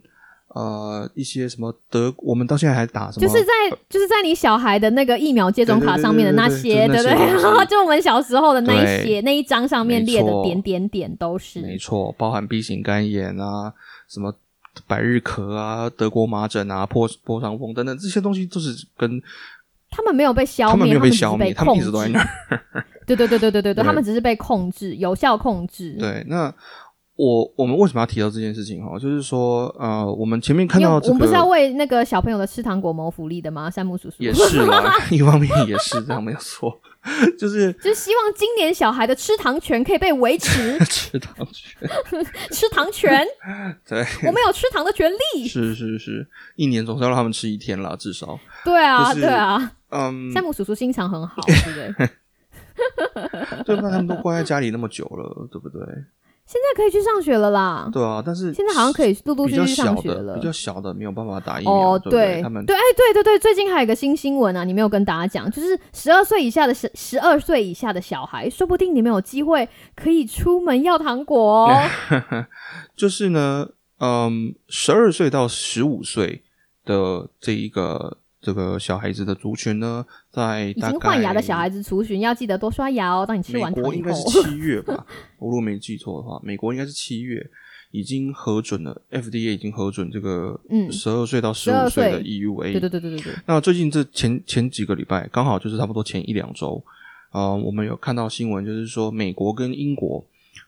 [0.56, 3.28] 呃，一些什么德，我们到现在还打什么？
[3.28, 3.52] 就是在
[3.90, 7.66] 就是在你小孩的那个疫苗接种卡上面的那些，对不对？
[7.66, 11.62] 就我们小时候的那一些那一张上面列的点点点都是。
[11.62, 13.74] 没错，包含 B 型肝炎啊，
[14.08, 14.34] 什么
[14.88, 19.22] 百日咳啊、德国麻疹啊、破破伤风等等这些东西，都是跟
[19.92, 21.76] 他们没有被消灭，他们没有被被消灭，他们。
[21.76, 22.86] 一直都在那儿。
[23.06, 25.98] 对对对对对对对，对他们只是被控制，有效控制。
[26.00, 26.52] 对，那
[27.16, 29.00] 我我们为什么要提到这件事情哈？
[29.00, 33.70] 就是说，呃，我们前面看到这个我们不是要为那个小朋友的吃糖果谋福利的吗？
[33.70, 36.78] 山姆叔叔也是啦， 一方面也是这样，没有错，
[37.40, 41.90] 就是就是希望今年小孩的吃糖权可以被维持， 吃糖权，
[42.52, 43.26] 吃糖权，
[43.88, 45.48] 对，我们有吃糖的权利。
[45.48, 52.10] 是是是，一年总是要让他们吃一天啦，至少，对啊，就是对啊，嗯，山姆叔叔心肠很好，对不对？
[53.66, 55.80] 对，那他们都关在家里那么久了，对不对？
[56.46, 57.90] 现在可以去上学了啦。
[57.92, 60.42] 对啊，但是现在好像可以陆陆续续上学了比。
[60.42, 62.42] 较小的没有办法打疫苗，哦，对对？
[62.44, 71.82] 他们对，哎，对对对，最近还有一个新新闻啊，你没有跟大家讲，就是十二岁以下的十十二岁以下的小孩，说不定你们有机会可以出门要糖果哦。
[72.96, 76.44] 就是呢，嗯，十二岁到十五岁
[76.86, 84.44] 的这一个这个小孩子的族群呢，在已大概经换牙的小孩子族群要记得多刷牙哦，当你吃美完糖以国应该是后。
[84.44, 85.04] 七月 吧，
[85.40, 87.44] 我如果没记错的话，美国应该是七月
[87.90, 96.84] 已经核准了，FDA 已经核准这个嗯十二岁到十五12岁的 EUA，对对对对对对，那最近这前前几个礼拜，刚好就是差不多前一两周，
[97.32, 100.24] 呃，我们有看到新闻，就是说美国跟英国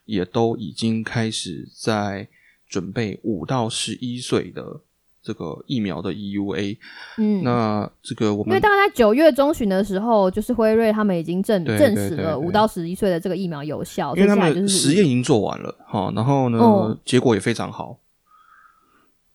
[0.06, 2.28] 也都已经开始在
[2.68, 4.82] 准备五到十一岁的
[5.28, 6.78] 这个疫苗的 EUA。
[7.18, 17.98] 嗯，那这个我们因为大概在九月中旬的时候，就是辉瑞他们已经证对证实了五到十一岁的这个疫苗有效，因为他们实验已经做完了，哈，然后呢，哦结果也非常好。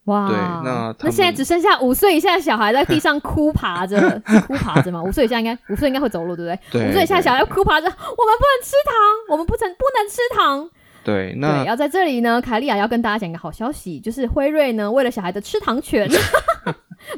[0.07, 5.01] 哇，对那那现在只剩下五岁以下的小孩在地上哭爬着， 是哭爬着嘛？
[5.01, 6.81] 五岁以下应该五岁应该会走路，对不对？
[6.81, 8.95] 对五岁以下的小孩哭爬着，我们不能吃糖，
[9.31, 10.69] 我们不能不能吃糖。
[11.05, 16.09] 对，对，那要在这里呢，凯莉亚要跟大家讲一个好消息，就是辉瑞呢为了小孩的吃糖权。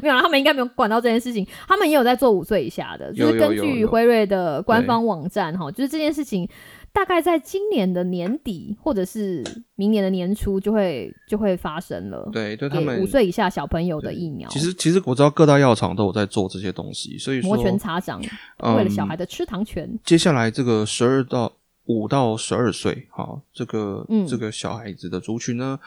[0.01, 6.49] 没有啦，他们应该没有管到这件事情，他们也有在做五岁以下的，就是根据辉瑞的官方网站哈，就是这件事情
[6.90, 9.44] 大概在今年的年底或者是
[9.77, 12.27] 明年的年初就会就会发生了。
[12.33, 18.23] 对，对他给们五岁以下小朋友的疫苗，其实其实我知道各大药厂都有在做这些东西，所以说摩拳擦掌，
[18.62, 19.87] 嗯为了小孩的吃糖权。
[20.03, 21.53] 接下来这个十二到
[21.87, 25.79] 五到十二岁，哈，这个、嗯这个小孩子的族群呢，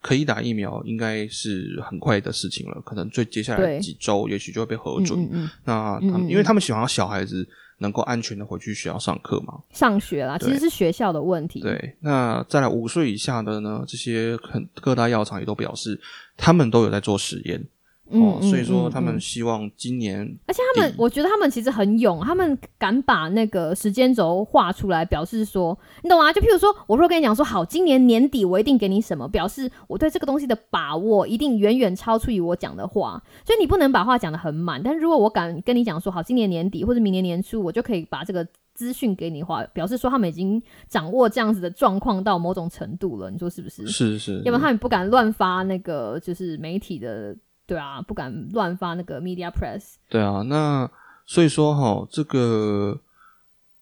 [0.00, 2.80] 可以打疫苗，应该是很快的事情了。
[2.84, 5.20] 可能最接下来几周，也许就会被核嗯准。
[5.22, 7.46] 嗯嗯，那他们，因为他们想要小孩子
[7.78, 9.54] 能够安全的回去学校上课嘛。
[9.70, 11.60] 上学啦，其实是学校的问题。
[11.60, 16.00] 对，那再来五岁以下的呢，这些很各大药厂也都表示，
[16.36, 17.64] 他们都有在做实验。
[18.10, 26.32] 嗯，哦，嗯所以说嗯他们嗯希望今年而且他们，我觉得他们其实很勇，他们敢把那个时间轴画出来，表示说，你懂吗？
[26.32, 34.82] 就譬如说，我如果跟你讲说，好，今年年底我一定给你什么，表示我对这个东西的把握一定远远超出于我讲的话，所以你不能把话讲得很满。
[34.82, 43.86] 但是如果我敢跟你讲说，好，今年年底或者明年年初，我就可以把这个资讯给你的话，表示说他们已经掌握这样子的状况到某种程度了，你说是不是？
[43.86, 47.34] 是是，要不然他们不敢乱发那个就是媒体的，
[47.66, 49.94] 对啊，不敢乱发那个 media press。
[50.08, 50.90] 对啊，那
[51.26, 52.98] 所以说哈，这个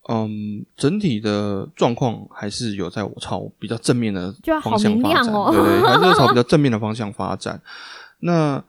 [0.08, 7.60] 嗯，整体的状况还是有在我朝比较正面的就要好方向发展，哦对对，还是朝比较 正面的方向发展。
[8.20, 8.62] 那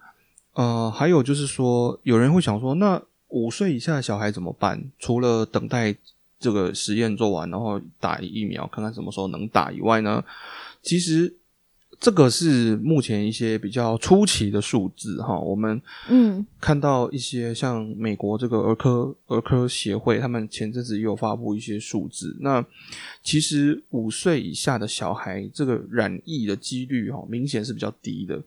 [0.54, 4.84] 呃，还有就是说，有人会想说，那五岁以下的小孩怎么办？
[4.99, 5.95] 除了等待
[6.39, 10.23] 这个实验做完，然后打疫苗，看看什么时候能打以外呢？
[10.84, 11.34] 其实
[12.03, 15.39] 这个是目前一些比较初期的数字哈。
[15.39, 22.35] 我们嗯看到一些像美国这个儿科儿科协会，他们前阵子也有发布一些数字。
[22.41, 22.61] 那
[23.23, 28.37] 其实五岁以下的小孩，这个染疫的几率哈，明显是比较低的。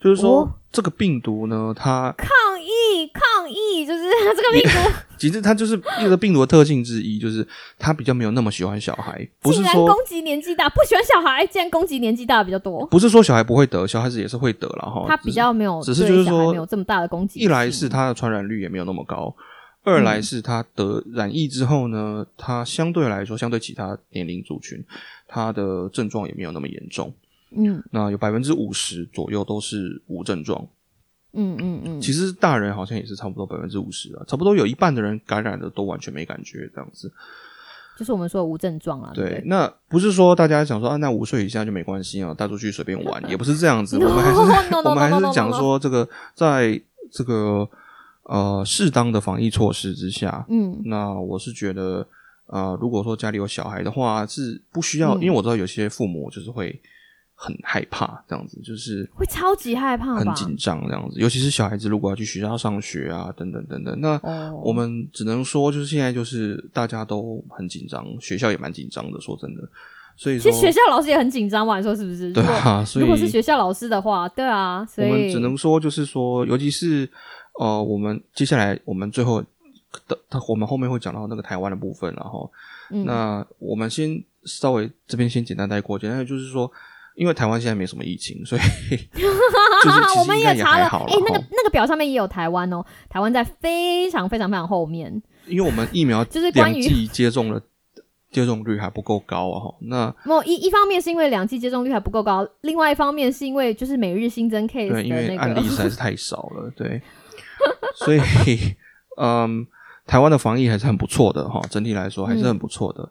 [0.00, 2.28] 就是说，哦这个病毒呢，它抗
[2.68, 4.02] 议抗疫， 就是
[4.36, 7.46] 这个病毒其实它就是一个病毒的特性之一，就是
[7.78, 12.86] 它比较没有那么喜欢小孩， 不是说攻击年纪大，不喜欢小孩，竟然攻击年纪大的比较多。
[12.86, 15.06] 不是说小孩不会得，小孩子也是会得了哈。
[15.08, 17.42] 他比较没有只是就是说没有这么大的攻击性。
[17.42, 19.34] 一来是它的传染率也没有那么高，
[19.82, 24.84] 二来是它得染疫之后呢，它相对来说，相对其他年龄族群，
[25.26, 27.12] 它的症状也没有那么严重。
[27.56, 30.68] 嗯那有百分之五十左右都是无症状，
[31.32, 37.12] 嗯嗯嗯，其实大人好像也是差不多百分之五十啊，差不多有一半的人感染的都完全没感觉这样子。
[37.98, 43.98] 就是我们说无症状啊，对对，那不是说大家想说啊，那五岁以下就没关系啊，带出去随便玩， 也不是这样子。
[44.02, 47.68] 我们还是我们还是讲.说这个在这个
[48.22, 52.06] 呃适当的防疫措施之下，嗯那我是觉得
[52.46, 56.80] 呃，如果说家里有小孩的话，是不需要，嗯因为我知道有些父母就是会
[57.40, 60.16] 很害怕这样子，就是会超级害怕？
[60.16, 64.18] 很紧张这样子，尤其是小孩子如果要去学校上学啊，等等等等，那。
[64.24, 69.20] 哦，我们只能说，就是现在就是大家都很紧张，学校也蛮紧张的。
[69.20, 69.62] 说真的，
[70.16, 72.32] 所以说其实学校老师也很紧张嘛，你说是不是？
[72.32, 77.08] 对啊，所以如果是学校老师的话，对啊，所以我们只能说，就是说，尤其是
[77.60, 79.40] 呃，我们接下来我们最后
[80.08, 82.50] 的，他我们后面会讲到那个台湾的部分，然后、
[82.90, 86.70] 嗯那我们先稍微这边先简单带过，简单的就是说，
[87.18, 88.60] 因为台湾现在没什么疫情，所以
[90.18, 97.60] 我们也查了，哎、那个那个表上面也有台湾哦，台湾在非常非常非常后面，因为我们疫苗 就是关于两剂接种了。
[98.30, 99.58] 接种率还不够高啊！
[99.58, 107.00] 哈，那某一一方面是因为两剂接种率还不够高，另外一方面是因为就是每日新增 case 对，因为案例个，实在是太少了，对，
[107.94, 108.20] 所以
[109.16, 109.66] 嗯，
[110.06, 113.10] 台湾的防疫还是很不错的哈，整体来说还是很不错的。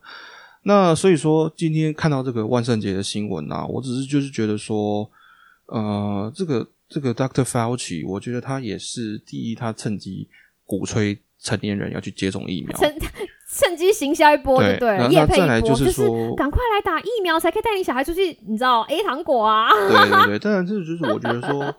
[0.68, 5.10] 那所以说，今天看到这个万圣节的新闻啊，我只是就是觉得说，
[5.68, 10.28] 呃，这个这个 Doctor Fauci，我觉得他也是第一，他趁机
[10.66, 12.94] 鼓吹成年人要去接种疫苗，趁
[13.50, 21.74] 趁机行销一波就对对了，那夜配那再来一波，就是说赶快来打疫苗才可以带你小孩出去，你知道 A 糖果啊，对对对， 当然这就是我觉得说，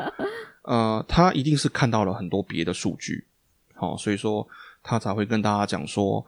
[0.63, 3.27] 呃，他一定是看到了很多别的数据，
[3.75, 4.49] 好、所以说
[4.83, 6.25] 他才会跟大家讲说，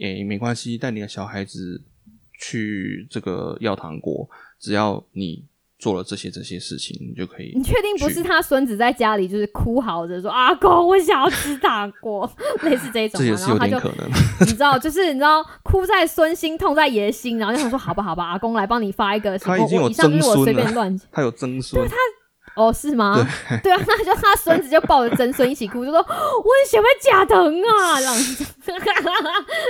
[0.00, 1.80] 诶，没关系，带你的小孩子
[2.42, 4.28] 去这个药糖果，
[4.58, 5.44] 只要你
[5.78, 7.62] 做了这些这些事情，你就可以你。
[7.62, 12.28] 确定不是他孙子在家里就是哭嚎着说阿公我想要吃糖果，
[12.62, 13.24] 类似这种吗？
[13.24, 14.08] 这也是有点可能，
[14.40, 21.08] 你知道，就是你知道，哭在孙心，痛在爷心，然后就想说，好吧，好吧，阿公来帮你发一个什么，他已经有曾孙了便乱讲。
[21.12, 21.88] 他有曾孙，
[22.54, 23.16] 哦，是吗？
[23.62, 28.00] 对啊，那就他孙子就抱着曾孙一起哭，就说我很喜欢假疼啊，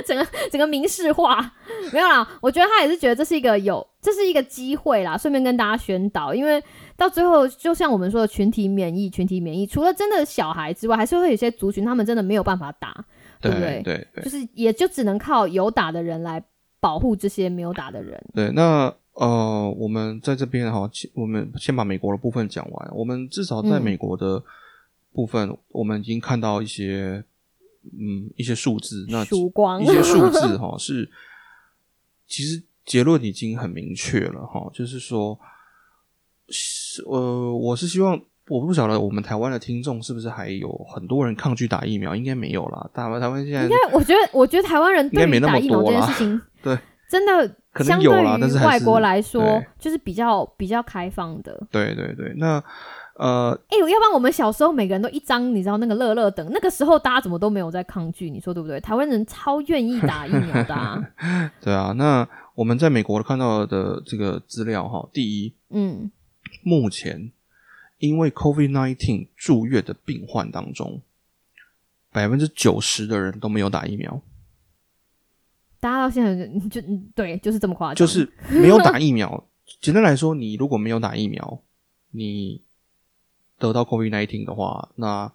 [0.05, 1.53] 整个整个明示化
[1.91, 2.27] 没有啦。
[2.41, 6.61] 我觉得他也是觉得这是一个有，这是一个机会啦，顺便跟大家宣导，因为
[6.97, 12.93] 到最后，就像我们说的群体免疫，群体免疫，除了真的小孩之外，还是会有些族群他们真的没有办法打，
[13.41, 13.95] 对不对对？
[13.95, 16.43] 对对就是也就只能靠有打的人来
[16.79, 18.21] 保护这些没有打的人。
[18.33, 22.89] 对，那呃，我们在这边哈，我们先把美国的部分讲完。
[22.93, 24.43] 我们至少在嗯美国的
[25.13, 27.23] 部分，我们已经看到一些
[27.83, 29.23] 嗯一些数字，那
[29.53, 31.09] 光一些数 字哈是，
[32.27, 35.39] 其实结论已经很明确了哈，就是说，
[36.49, 38.19] 是呃，我是希望。
[38.49, 42.13] 我不晓得我们台湾的听众是不是还有很多人抗拒打疫苗？
[42.13, 42.89] 应该没有啦。
[42.93, 46.77] 台湾台湾现在应该，我觉得，我觉得台湾人应该没那么打疫苗这件多情， 对，
[47.09, 51.59] 真的可能相有啦对但是外国来说，就是比较比较开放的。
[51.71, 52.63] 对对对，那
[53.15, 58.79] 呃，哎、要不然我们小时候每个人都一张，你知道那个乐乐等，那个时候大家怎么都没有在抗拒，你说对不对？
[58.79, 61.01] 台湾人超愿意打疫苗的、啊，
[61.61, 66.11] 对啊，那我们在美国看到的这个资料哈，第一，嗯，
[66.63, 67.31] 目前
[67.99, 71.01] 因为 COVID-19 住院的病患当中，
[72.11, 74.21] 百分之九十的人都没有打疫苗。
[75.83, 79.45] 大家到现在就就嗯对，就是这么夸张，就是没有打疫苗。
[79.81, 81.61] 简单来说，你如果没有打疫苗，
[82.11, 82.61] 你
[83.59, 85.29] 得到 COVID-19 的话，那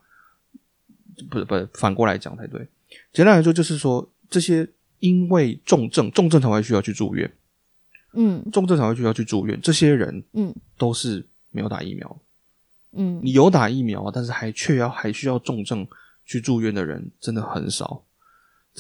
[1.29, 2.67] 不是不是反过来讲才对。
[3.13, 4.67] 简单来说，就是说这些
[5.01, 7.31] 因为重症，重症才会需要去住院，
[8.15, 12.21] 嗯重症才会需要去住院，这些人嗯都是没有打疫苗。
[12.93, 15.87] 嗯，你有打疫苗，但是还却要还需要重症
[16.25, 18.03] 去住院的人，真的很少，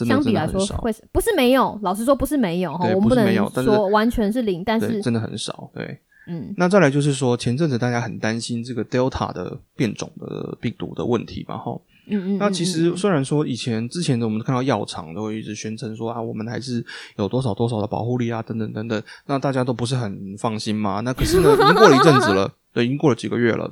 [0.06, 1.78] 相比来说会是不是没有？
[1.82, 5.98] 老实说不是没有哈，我们不是没有但是说完全是零，但，是真的很少，对。
[6.30, 11.72] 嗯那再来就是说，前阵子大家很担心这个 Delta 的变种的病毒的问题嘛，哈。
[12.10, 16.84] 嗯嗯，那其嗯实虽然说以前之前的我们看到药厂都会一直宣称说啊，我们还是
[17.16, 21.00] 有多少多少的保护力啊，等等等等，那大家都不是很放心嘛。
[21.00, 23.70] 那可是呢，已经过了一阵子了， 对，已经过了几个月了。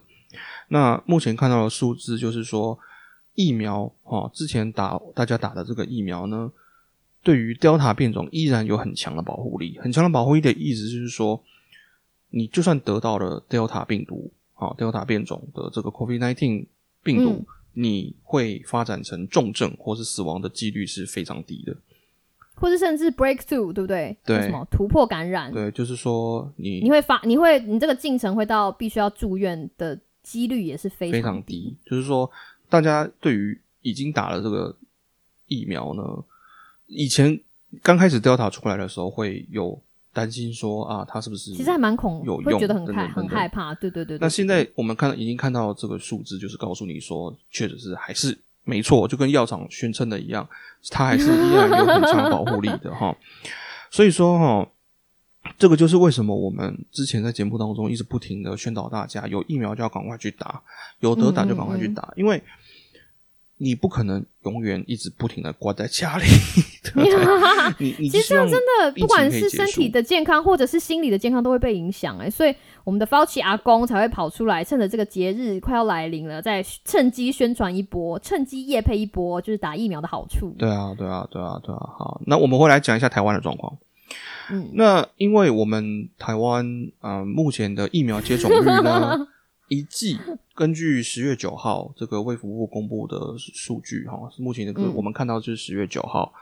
[0.69, 2.79] 那目前看到的数字就是说，
[3.37, 6.51] 疫苗哦，之前打大家打的这个疫苗呢，
[7.23, 9.79] 对于 Delta 变种依然有很强的保护力。
[9.79, 11.41] 很强的保护力的意思就是说，
[12.31, 16.67] 你就算得到了 Delta 病毒，啊、d e l t a 变种的这个 COVID-19
[17.05, 17.47] 病毒，嗯
[17.79, 21.77] 你会发展成重症或是死亡的几率是非常低的。
[22.55, 24.17] 或者甚至 breakthrough，对不对？
[24.25, 25.53] 对什么突破感染？
[25.53, 31.77] 对，就是说你你会发，你会，你这个进程会到必须要住院的几率也是非非常低。
[31.85, 32.31] 就是说，
[32.69, 34.75] 大家对于已经打了这个
[35.47, 36.03] 疫苗呢，
[36.87, 37.39] 以前
[37.83, 39.81] 刚开始 Delta 出来的时候，会有
[40.13, 43.75] 担心说啊，它是不是其实还蛮恐，有用会觉得很害很害怕。
[43.75, 44.21] 对对对对。
[44.21, 50.49] 那现在我们看已经看到这个数字，就是告诉你说，确实是还是没错，就跟药厂宣称的一样，
[50.91, 53.17] 它还是依然有很强保护力的哈。
[53.91, 54.69] 所以说哈，
[55.59, 60.61] 这个就是为什么我们之前在节目当中一直不停的宣导大家，有疫苗就要赶快去打，
[61.01, 62.43] 有得打就赶快去打，因为
[63.59, 66.25] 你不可能永远一直不停的关在家里，
[66.83, 67.75] 对不对？
[67.79, 80.55] 你 你其实这样真的，不管是身体的健康或者是心理的健康都会被影响哎、所以我们的 Fauci 阿公才会跑出来，趁着这个节日快要来临了，再趁机宣传一波，趁机夜配一波，就是打疫苗的好处。
[80.59, 81.81] 对啊，对啊，对啊，对啊。
[81.99, 83.75] 好，那我们会来讲一下台湾的状况。
[84.51, 89.27] 嗯，那因为我们台湾呃目前的疫苗接种率呢，
[89.69, 90.19] 一剂
[90.55, 94.95] 根据十月九号这个卫福部公布的数据哈，是目前这个嗯。
[94.95, 96.33] 我们看到就是十月九号，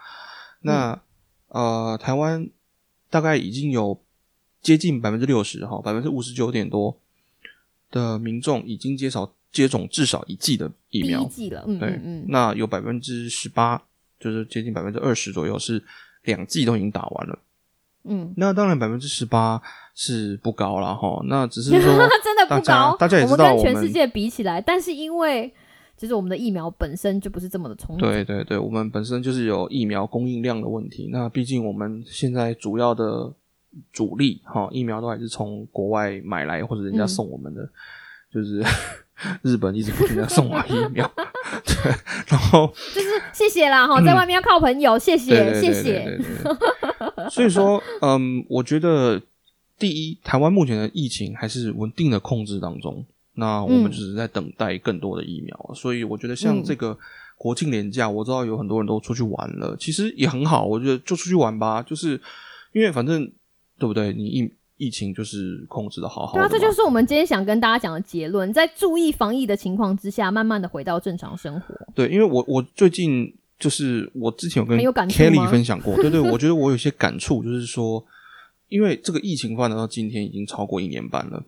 [0.61, 1.01] 那
[1.47, 2.47] 呃台湾
[3.09, 3.99] 大概已经有
[4.61, 6.95] 接近百分之六十哈，百分之五十九点多
[7.89, 11.23] 的民众已经接少接种至少一剂的疫苗。
[11.23, 13.81] 一，季了，嗯对那有百分之十八，
[14.19, 15.83] 就是接近百分之二十左右是
[16.23, 17.39] 两剂都已经打完了。
[18.07, 19.61] 嗯，那当然百分之十八
[19.93, 21.79] 是不高了哈，那只是说
[22.23, 25.51] 真的不高，大家也我们知道我们跟全世界比起来，但是因为
[25.97, 31.09] 就是我们的疫苗本身就不是这么的充足，对对对，我们本身就是有疫苗供应量的问题。
[31.11, 33.31] 那毕竟我们现在主要的
[33.91, 37.07] 主力哈疫苗都还是从国外买来或者人家嗯。
[37.07, 37.67] 送我们的，
[38.33, 38.61] 就是
[39.41, 41.09] 日本一直不停的送我疫苗，
[41.63, 41.91] 对，
[42.27, 46.94] 然后就是谢谢啦哈，在外面要靠朋友，谢谢谢谢，对对对
[47.31, 49.21] 所以说，嗯，我觉得
[49.77, 53.05] 第一，台湾目前的疫情还是稳定的控制当中。
[53.37, 56.97] 那我们嗯只是在等待更多的疫苗，所以我觉得像嗯这个
[57.37, 62.19] 国庆连假，我知道有很多人都出去玩了，其实也很好，我觉得就出去玩吧，就是
[62.71, 63.29] 因为反正
[63.77, 64.13] 对不对？
[64.13, 71.75] 你疫疫情就是控制的好好的，对啊，这就是我们今天想跟大家讲的结论，在注意防疫的情况之下，慢慢的回到正常生活。
[71.93, 78.05] 对，因为我我最近就是我之前有跟 Kelly 分享过，对对，我觉得我有些感触，就是说，
[78.67, 81.41] 因为这个疫情发展到今天已经超过一年半了，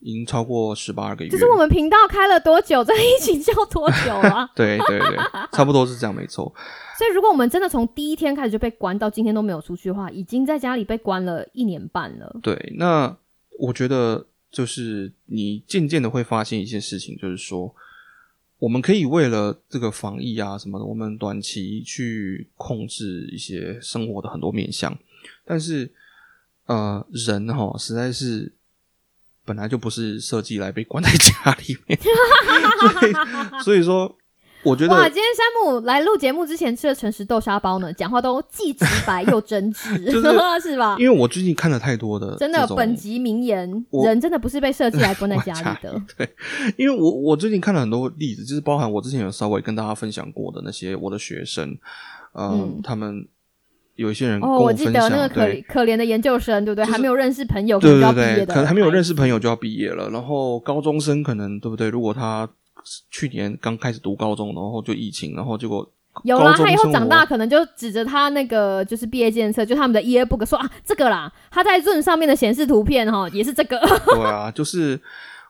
[0.00, 4.48] 已经超过十八个月，就是我们频道开了多久，这疫情叫多久啊？
[4.56, 5.16] 对对对，
[5.52, 6.52] 差不多是这样，没错。
[6.98, 12.38] 所以如果我们真的从第一天开始就被关到今天都没有出去的话，已经在家里被关了一年半了。
[12.42, 13.14] 对，那
[13.58, 17.74] 我觉得就是你渐渐的会发现一些事情，就是说，
[18.62, 24.96] 我们可以为了这个防疫啊什么的，我们短期去控制一些生活的很多面向，
[25.44, 25.90] 但是
[26.66, 28.52] 呃，人哈实在是
[29.44, 31.98] 本来就不是设计来被关在家里面，
[32.78, 33.12] 所以
[33.64, 34.16] 所以说，
[34.64, 40.30] 我觉得哇，今天山姆来录节目之前吃的诚实豆沙包呢，讲话都既直白又真挚， 就是
[40.70, 40.96] 是吧？
[40.98, 43.68] 因为我最近看了太多的真的本集名言，
[44.04, 46.00] 人真的不是被设计来关在家里的。
[46.16, 46.28] 对，
[46.76, 51.76] 因为我我最近看了很多例子，就是包含我之前有稍微跟大家分享过的那些我的学生，
[52.32, 53.26] 呃，嗯他们
[53.96, 56.84] 有一些人跟哦，我记，得那个可可怜的研究生，对不对？
[56.84, 61.88] 就是还没有认识朋友，就要对对，毕业的，可能还没有认识朋友就要毕业了，然后高中生可能对不对？
[61.88, 62.48] 如果他
[63.10, 65.88] 去年刚开始读高中，然后就疫情，然后结果
[66.24, 75.00] 有啦，他以后长大可能就指着他那个就是毕业监测，就他们的 yearbook 说啊这个啦，他在 Zoom 上面的显示图片哈也是这个，对啊，就是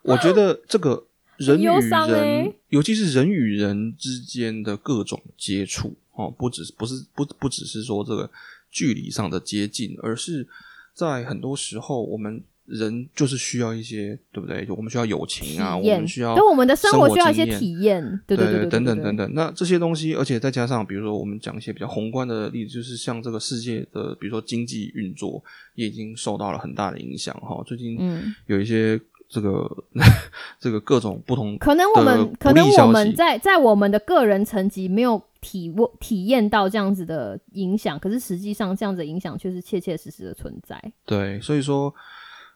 [0.03, 1.05] 我觉得这个
[1.37, 8.31] 人与人，欸尤其是人与人之间的各种接触哦，不只是不是不不只是说这个
[8.71, 10.47] 距离上的接近，而是
[10.95, 12.43] 在很多时候我们。
[12.67, 14.65] 人就是需要一些，对不对？
[14.65, 19.35] 就我们需要友情啊，我们需要对我们的生活需要一些体验，对对对，等等等等，等。
[19.35, 25.43] 那这些东西，而且再加上，比如说我们讲一些比较宏观的例子，就是像这个世界的，比如说经济运作，
[25.75, 27.63] 也已经受到了很大的影响哈。
[27.67, 28.99] 最近嗯，有一些
[29.29, 29.69] 这个
[30.61, 40.81] 这个各种不同可能我们可能我们在在我们的个人层级没有体悟体验到这样子的影响，可是实际上这样子的影响却是切切实实的存在。
[41.05, 41.93] 对，所以说，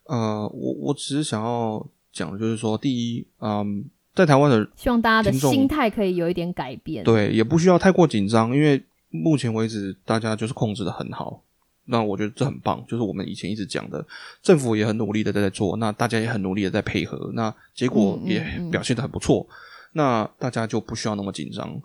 [0.08, 3.84] 呃，我我只是想要讲的就是说，第一，嗯，
[4.14, 7.04] 在台湾的希望大家的心态可以有一点改变。
[7.04, 11.42] 对，也不需要太过紧张，因为目前为止大家就是控制的很好。
[11.88, 14.04] 那我觉得这很棒，就是我们以前一直讲的，
[14.42, 19.46] 政府也很努力的在做，那大家也很努力的在配合，那结果也表现的很不错，
[19.92, 21.80] 那大家就不需要那么紧张。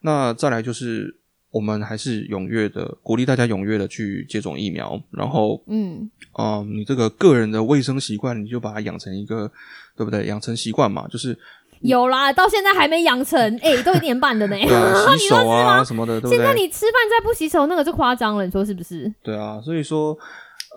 [0.00, 1.14] 那再来就是
[1.52, 9.50] 我们还是踊跃的鼓励大家踊跃的去接种疫苗，然后嗯，啊，你这个个人的卫生习惯，你就把它养成一个，
[9.94, 10.26] 对不对？
[10.26, 11.38] 养成习惯嘛，就是
[11.82, 14.56] 有啦，到现在还没养成，哎、都一年半了呢。
[14.66, 15.84] 对啊， 洗手啊？
[15.84, 16.38] 什么的，对不对？
[16.38, 19.12] 现在你吃饭再不洗手，那个就夸张了，你说是不是？
[19.22, 20.16] 对啊，所以说，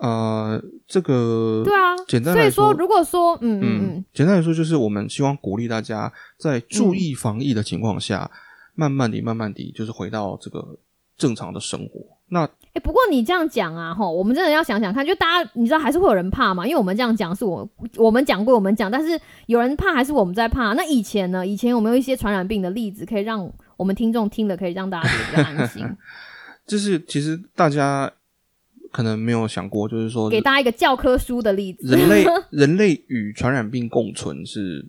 [0.02, 8.30] 呃，这个对啊，简单来所以说，如果说，嗯嗯嗯嗯，，简单来说，就是我们希望鼓励大家在注意防疫的情况下，
[8.76, 10.78] 慢慢地、慢慢地，就是回到这个
[11.18, 12.00] 正常的生活。
[12.28, 20.74] 那哎、不过你这样讲啊，吼，我们真的要想想看，就大家你知道还是会有人怕嘛，因为我们这样讲是我我们讲过，我们讲，但是有人怕还是我们在怕。
[20.74, 21.46] 那以前呢？
[21.46, 25.84] 以前有没有一些传染病的例子，可以让我们听众听了，可以让大家觉得比较安心，
[26.66, 28.12] 就是其实大家
[28.90, 31.96] 可能没有想过，就是说给大家一个教科书的例子。
[31.96, 34.84] 人类 人类与传染病共存是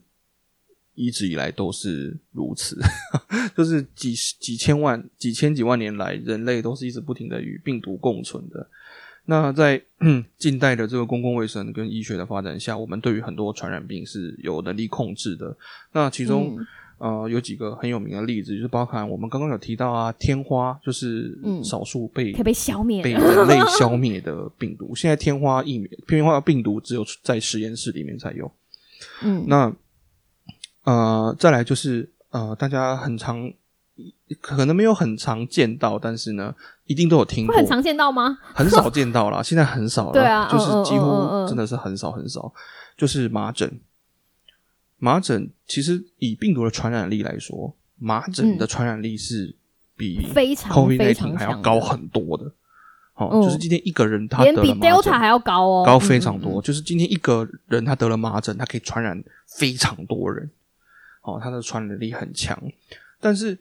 [0.97, 2.75] 一直以来都是如此，
[3.55, 8.67] 就是几十几千万、几千几万年来，人类都是一直不停的与病毒共存的。
[9.25, 9.81] 那在
[10.37, 15.55] 近代的这个公共卫生跟医学的发展下，我们对于很多传染病是有能力控制的。
[15.93, 16.65] 那其中、嗯
[16.99, 23.19] 呃有几个很有名的例子，就是包含我们刚刚有提到啊，天花就是嗯少数被、被消灭被的。
[23.19, 24.95] 人类消灭的病毒。
[24.95, 28.51] 现在天花疫苗、天花病毒只有在实验室里面才有。
[29.21, 29.71] 嗯，那
[30.87, 33.51] 呃，再来就是呃，大家很常
[34.39, 38.37] 可能没有很常见到，但是呢，一定都有听过，会很常见到吗？
[38.53, 42.53] 很少见到啦，现在很少了，对啊就是几乎真的是很少很少，
[42.95, 43.81] 就是麻疹。
[44.97, 49.53] 麻疹其实以病毒的传染力来说，麻疹的传染力是
[49.97, 52.45] 比嗯非常 COVID 非 nineteen 常还要高很多的。
[53.15, 56.61] 哦，嗯就是今天一个人他连比得了麻疹 Delta 还要高哦，高非常多。
[56.61, 60.49] 就是今天一个人他得了麻疹，他可以传染非常多人，
[61.27, 62.57] 哦，他的传染力很强。
[63.19, 63.53] 但是，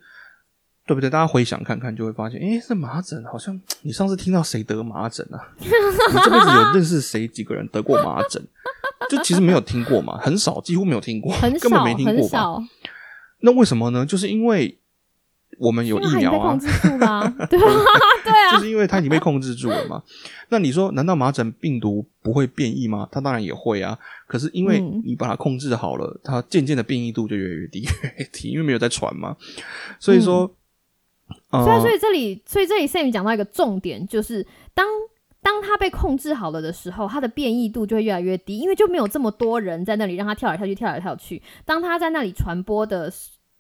[0.86, 1.10] 对不对？
[1.10, 5.48] 大家回想看看，就会发现，诶，这麻疹好像你上次听到谁得麻疹啊？
[5.58, 5.66] 你
[6.24, 8.42] 这辈子有认识谁几个人得过麻疹？
[9.10, 12.58] 就其实没有听过嘛，很少，几乎没有听过，根本少没听过吧？
[13.40, 14.06] 那为什么呢？
[14.06, 14.78] 就是因为
[15.58, 17.72] 我们有疫苗啊被控，制住啦， 对啊，
[18.24, 20.02] 对啊，就是因为它已经被控制住了嘛。
[20.48, 23.08] 那你说，难道麻疹病毒不会变异吗？
[23.10, 23.98] 它当然也会啊。
[24.26, 29.36] 可是因为嗯你把它控制好了，它渐渐的变异度就越来越低，越来越低，因为没有在传嘛。
[29.98, 30.50] 所以说，
[31.50, 34.86] 嗯所以，呃所以这里，所以这里 Sam 讲到一个重点，就是当
[35.42, 41.40] 当它被控制好了的时候，它的变异度就会越来越低，因为就没有这么多人在那里让它跳来跳去、跳来跳去。
[41.64, 43.10] 当它在那里传播的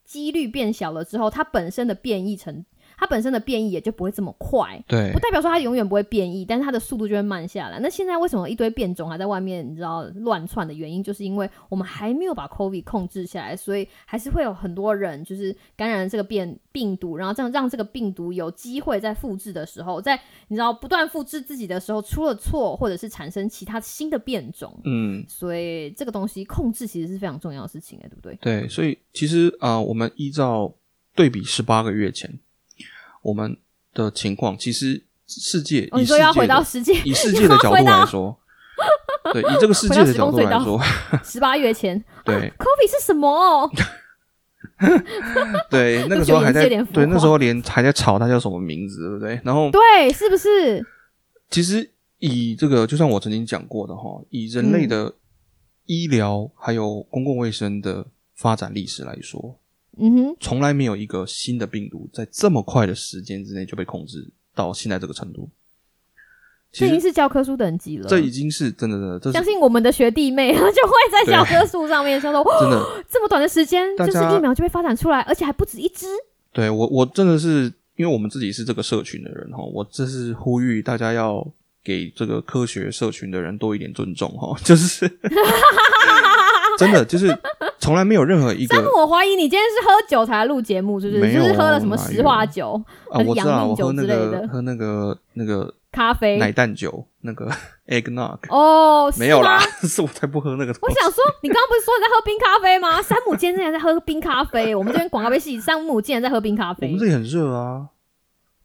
[0.06, 2.64] 几率变小了之后，它本身的变异程，
[2.96, 4.82] 它本身的变异也就不会这么快。
[4.86, 7.78] 对不代表说它永远不会变异，但是它的速度就会慢下来。
[7.80, 20.18] 那现在为什么一堆变种还在外面，你知道乱窜的原因，就是因为我们还没有把 COVID 控制下来，所以还是会有很多人就是感染这个变病毒，然后这样让这个病毒有机会在复制的时候，在
[20.48, 24.78] 你知道不断复制自己的时候出了错，或者是产生其他新的变种。
[24.84, 28.36] 嗯，所以这个东西控制其实是非常重要的事情，哎，对不对？
[28.40, 30.72] 对，所以其实啊、呃我们依照
[31.14, 32.38] 对比十八个月前
[33.26, 33.56] 我们
[33.92, 38.38] 的情况，其实世界、哦，以世界你说要回到世界，以世界的角度来说，
[39.32, 40.80] 对，以这个世界的角度来说，
[41.24, 42.52] 十八月前 对。
[42.56, 43.68] ，COVID 是什么？
[45.68, 49.40] 对， 那个时候还在对，那时候连还在吵他叫什么名字，对不对？
[49.42, 50.86] 然后对，是不是？
[51.50, 55.12] 其实以这个，就像我曾经讲过的哈，以人类的
[55.86, 58.06] 医疗还有公共卫生的
[58.36, 59.58] 发展历史来说，
[59.98, 65.48] 嗯哼，从来没有一个新的病毒在这么快的时间之内就被控制到现在这个程度。
[66.72, 68.06] 这已经是教科书等级了。
[68.06, 73.04] 这已经是真的，真的，相信我们的学弟妹就会在教科书上面说说，哇真的。
[73.08, 76.06] 这么短的时间，就是疫苗就被发展出来，而且还不止一支。
[76.52, 81.46] 对我，我真的是因为我们自己是这个社群的人哈，我这是呼吁大家要
[81.82, 85.08] 给这个科学社群的人多一点尊重哈，就是
[86.78, 87.36] 真的就是
[87.78, 91.20] 从来没有任何一个山姆，我怀疑你今天是喝酒才来录节目，是不是？
[91.22, 96.36] 没有就是喝了什么石化酒、啊，还是我知道阳明酒我喝那之类的个喝那个那个咖啡？
[96.38, 97.48] 奶蛋酒，那个
[97.88, 100.74] eggnog 哦，没有啦， 是我才不喝那个。
[100.82, 103.00] 我想说，你刚刚不是说你在喝冰咖啡吗？
[103.00, 107.00] 山姆今天竟然在喝冰咖啡，我们这边广告被戏，山姆竟然在喝冰咖啡我们。
[107.00, 107.86] 这里很热啊，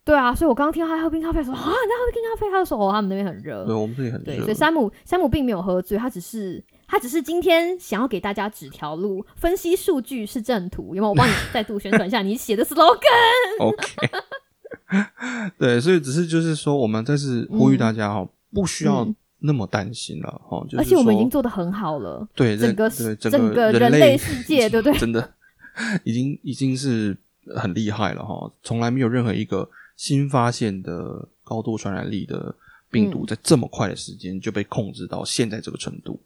[0.04, 2.52] 对啊，所以我刚刚听到他喝冰咖啡的时候，啊，你在喝冰咖啡？
[2.52, 3.76] 他就说哦，他们那边很热对，。
[3.76, 4.54] 我们这里很对，热所以。
[4.54, 6.62] 山姆山姆并没有喝醉，他只是
[6.92, 10.94] 他只是今天想要给大家指条路，分析数据是正途。
[10.94, 11.10] 有没有？
[11.10, 13.00] 我帮你再度宣传一下你写的 slogan。
[13.62, 14.10] OK，
[15.58, 20.62] 对，所以只是就是说，我们再次呼吁大家哈，不需要嗯那么担心了哈。
[20.66, 25.34] 就是而且我们已经做的很好了，对整个对整整个人人类世界对不对真的
[26.04, 27.18] 已经已经是
[27.56, 32.54] 很厉害了哈，从来没有任何一个新发现的高度传染力的
[32.90, 36.20] 病毒嗯在这么快的时间就被控制到现在这个程度。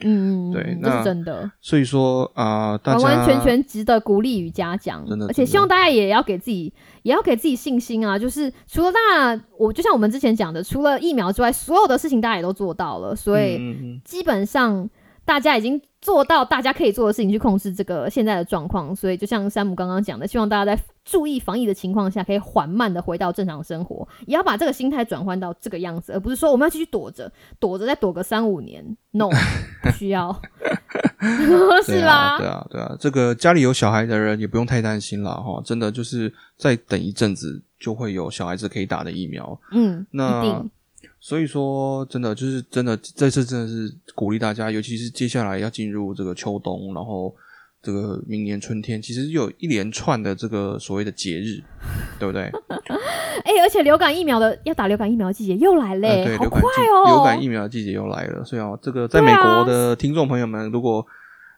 [0.00, 5.04] 嗯，对嗯这那是真的，所以说啊、大家完完全全值得鼓励与嘉奖。
[5.06, 6.72] 真的而且希望大家也要给自己，
[7.02, 8.18] 也要给自己信心啊！
[8.18, 13.54] 就是除了当然，我就像我们之前讲的，除了疫苗之外，所有的事情大家也都做到了，所以。
[14.04, 14.88] 基本上
[15.24, 29.30] 大家已经做到大家可以做的事情去控制这个现在的状况，所以就像山姆刚刚讲的，希望大家在注意防疫的情况下，可以缓慢的回到正常生活，也要把这个心态转换到这个样子，而不是说我们要继续躲着，躲着再躲个三五年，no，
[29.82, 30.30] 不 需要，
[31.82, 32.36] 是吧？
[32.36, 39.58] 对啊，对啊，这个家里有小孩的人也不用太担心了哈，真的就是再等一阵子就会有小孩子可以打的疫苗。
[39.72, 40.70] 嗯，那一定，
[41.26, 47.34] 所以说，真的就是真的，这次真的是鼓励大家，尤其是接下来要进入这个秋冬，然后
[47.80, 51.64] 这个明年春天，其实有一连串的这个所谓的节日，
[52.18, 52.42] 对不对？
[53.42, 57.06] 哎、而且流感疫苗的要打流感疫苗的季节又来嘞、呃，对，好流感季快哦！
[57.06, 61.06] 流感疫苗的季节又来了，所以哦，这个在美国的听众朋友们，如果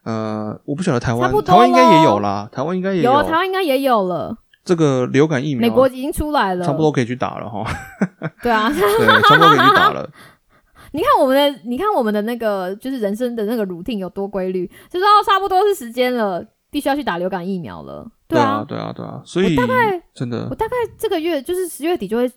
[0.04, 7.64] 呃，我不晓得台湾台湾应该也有啦，台湾应该也有有台湾应该也有了，这个流感疫苗，美国已经出来了，差不多可以去打了哈，
[8.42, 10.10] 对啊，对，差不多可以去打了。
[10.92, 18.06] 你看我们的，你看我们的那个，就是人生的那个 routine 有多规律，就知道差不多是时间了，必须要去打流感疫苗了。
[18.28, 22.30] 对啊，对啊，对啊，所以大概真的我大概这个月就是十月底就会。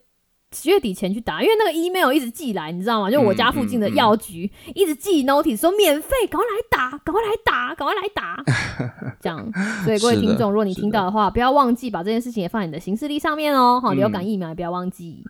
[0.56, 3.12] 十月底前去打，因为那个 email 一直寄来，你知道吗？
[3.12, 8.44] 就我家附近的嗯嗯嗯药局、一直寄 notice 说免费，赶快来打，赶快来打，赶快来打，
[9.22, 9.52] 这样。
[9.84, 13.80] 所以各位听众，如果你听到的话，不要忘记把这件事情也放在你的行事历上面哦。
[13.82, 15.24] 好，嗯流感疫苗也不要忘记。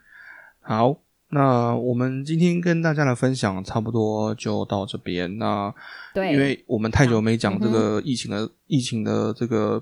[0.62, 0.98] 好。
[1.32, 5.38] 那我们今天跟大家的分享差不多就到这边。
[5.38, 5.72] 那
[6.12, 9.80] 对，因为我们太久没讲嗯这个疫情的、疫情的这个，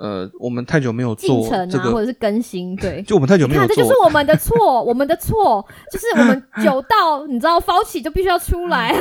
[0.00, 3.02] 呃，我们太久没有进做程啊，或这个，者是更新，对。
[3.06, 8.94] 就我们太久你看，这没有做，就是我们的错，我们的错，就是我们 久到你知道 f a u c 就必须要出来，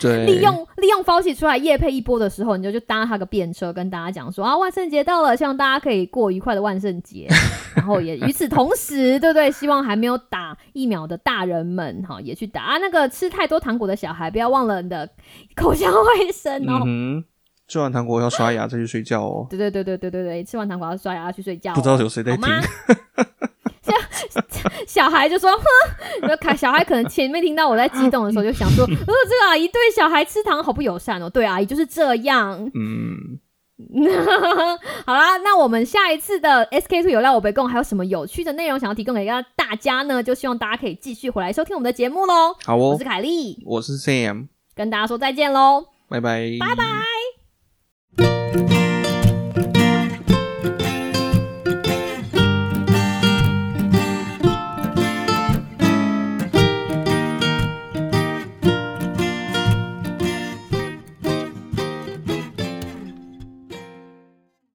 [0.00, 7.28] 对利用利用 f a u c 出来夜配一波的时候，你就就搭他个便车，跟大家讲说啊，万圣节到了，希望大家可以过愉快的万圣节。
[7.76, 9.50] 然后也与此同时，对不对？
[9.52, 12.78] 希望还没有打疫苗的大人们哈，也去打啊。
[12.78, 15.08] 那个吃太多糖果的小孩，不要忘了你的
[15.54, 16.82] 口腔卫生哦。
[17.68, 19.46] 吃完糖果要刷牙再去睡觉哦。
[19.50, 22.44] 对对对对对对对，吃完糖果要刷牙去睡觉哦、不知道有谁在听？
[24.86, 25.64] 小孩就说：“哼，
[26.22, 31.28] 那看小孩可能前面听到我在激动的时候，就想说， 呃，这个阿姨对小孩吃糖好不友善哦。
[31.30, 32.58] 对，阿姨就是这样。
[32.74, 33.38] 嗯，
[35.06, 40.22] 好啦，那我们下一次的 SK Two 有料我被供还有什么有趣的内容想要提供给大家呢？
[40.22, 42.54] 就希望大家可以继续回来收听我们的节目喽。
[42.64, 45.84] 好哦我是，凯莉，我是 Sam，跟大家说再见喽。
[46.08, 47.17] 拜拜，拜拜。
[48.18, 48.97] Música